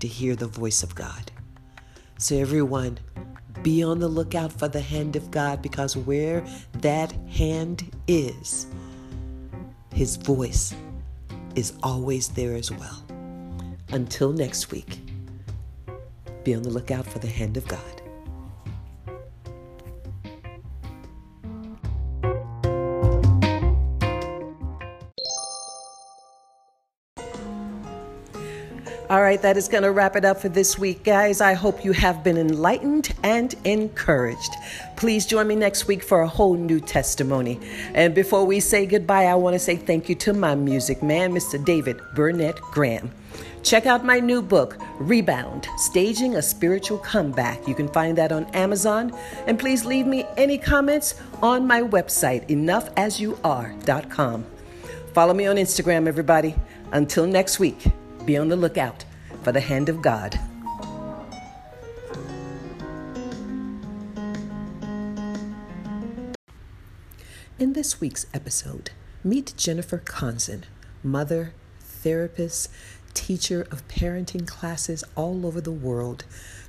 to 0.00 0.06
hear 0.06 0.36
the 0.36 0.46
voice 0.46 0.82
of 0.82 0.94
God. 0.94 1.30
So, 2.18 2.36
everyone, 2.36 2.98
be 3.62 3.82
on 3.82 3.98
the 3.98 4.08
lookout 4.08 4.52
for 4.52 4.68
the 4.68 4.80
hand 4.80 5.16
of 5.16 5.30
God 5.30 5.62
because 5.62 5.96
where 5.96 6.44
that 6.80 7.12
hand 7.28 7.90
is, 8.06 8.66
his 9.92 10.16
voice 10.16 10.74
is 11.54 11.72
always 11.82 12.28
there 12.28 12.54
as 12.54 12.70
well. 12.70 13.04
Until 13.90 14.32
next 14.32 14.70
week, 14.70 15.00
be 16.42 16.54
on 16.54 16.62
the 16.62 16.70
lookout 16.70 17.06
for 17.06 17.18
the 17.20 17.28
hand 17.28 17.56
of 17.56 17.66
God. 17.68 18.02
All 29.14 29.22
right, 29.22 29.40
that 29.42 29.56
is 29.56 29.68
going 29.68 29.84
to 29.84 29.92
wrap 29.92 30.16
it 30.16 30.24
up 30.24 30.40
for 30.40 30.48
this 30.48 30.76
week, 30.76 31.04
guys. 31.04 31.40
I 31.40 31.52
hope 31.52 31.84
you 31.84 31.92
have 31.92 32.24
been 32.24 32.36
enlightened 32.36 33.14
and 33.22 33.54
encouraged. 33.62 34.52
Please 34.96 35.24
join 35.24 35.46
me 35.46 35.54
next 35.54 35.86
week 35.86 36.02
for 36.02 36.22
a 36.22 36.26
whole 36.26 36.54
new 36.54 36.80
testimony. 36.80 37.60
And 37.94 38.12
before 38.12 38.44
we 38.44 38.58
say 38.58 38.86
goodbye, 38.86 39.26
I 39.26 39.36
want 39.36 39.54
to 39.54 39.60
say 39.60 39.76
thank 39.76 40.08
you 40.08 40.16
to 40.16 40.32
my 40.32 40.56
music 40.56 41.00
man, 41.00 41.32
Mr. 41.32 41.64
David 41.64 42.00
Burnett 42.16 42.60
Graham. 42.72 43.12
Check 43.62 43.86
out 43.86 44.04
my 44.04 44.18
new 44.18 44.42
book, 44.42 44.78
Rebound 44.98 45.68
Staging 45.76 46.34
a 46.34 46.42
Spiritual 46.42 46.98
Comeback. 46.98 47.68
You 47.68 47.76
can 47.76 47.86
find 47.86 48.18
that 48.18 48.32
on 48.32 48.46
Amazon. 48.46 49.16
And 49.46 49.60
please 49.60 49.84
leave 49.84 50.08
me 50.08 50.26
any 50.36 50.58
comments 50.58 51.22
on 51.40 51.68
my 51.68 51.82
website, 51.82 52.48
enoughasyouare.com. 52.48 54.46
Follow 55.12 55.34
me 55.34 55.46
on 55.46 55.54
Instagram, 55.54 56.08
everybody. 56.08 56.56
Until 56.90 57.28
next 57.28 57.60
week. 57.60 57.86
Be 58.26 58.38
on 58.38 58.48
the 58.48 58.56
lookout 58.56 59.04
for 59.42 59.52
the 59.52 59.60
hand 59.60 59.90
of 59.90 60.00
God. 60.00 60.40
In 67.58 67.74
this 67.74 68.00
week's 68.00 68.24
episode, 68.32 68.92
meet 69.22 69.52
Jennifer 69.58 69.98
Conzen, 69.98 70.62
mother, 71.02 71.52
therapist, 71.80 72.70
teacher 73.12 73.66
of 73.70 73.86
parenting 73.88 74.46
classes 74.46 75.04
all 75.14 75.44
over 75.44 75.60
the 75.60 75.70
world. 75.70 76.24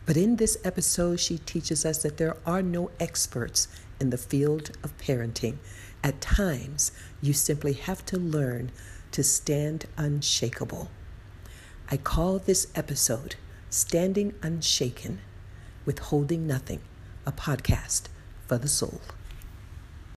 But 0.06 0.18
in 0.18 0.36
this 0.36 0.58
episode, 0.66 1.22
she 1.22 1.38
teaches 1.38 1.86
us 1.86 2.04
that 2.04 2.18
there 2.18 2.36
are 2.46 2.62
no 2.62 2.92
experts 3.00 3.70
in 4.02 4.10
the 4.10 4.18
field 4.18 4.72
of 4.84 4.98
parenting. 4.98 5.56
At 6.04 6.20
times, 6.20 6.92
you 7.22 7.32
simply 7.32 7.74
have 7.74 8.06
to 8.08 8.18
learn 8.18 8.74
to 9.12 9.24
stand 9.24 9.86
unshakable. 9.96 10.90
I 11.88 11.98
call 11.98 12.40
this 12.40 12.66
episode 12.74 13.36
Standing 13.70 14.34
Unshaken, 14.42 15.20
Withholding 15.86 16.48
Nothing, 16.48 16.80
a 17.28 17.32
podcast 17.32 18.08
for 18.48 18.58
the 18.58 18.68
soul. 18.68 19.02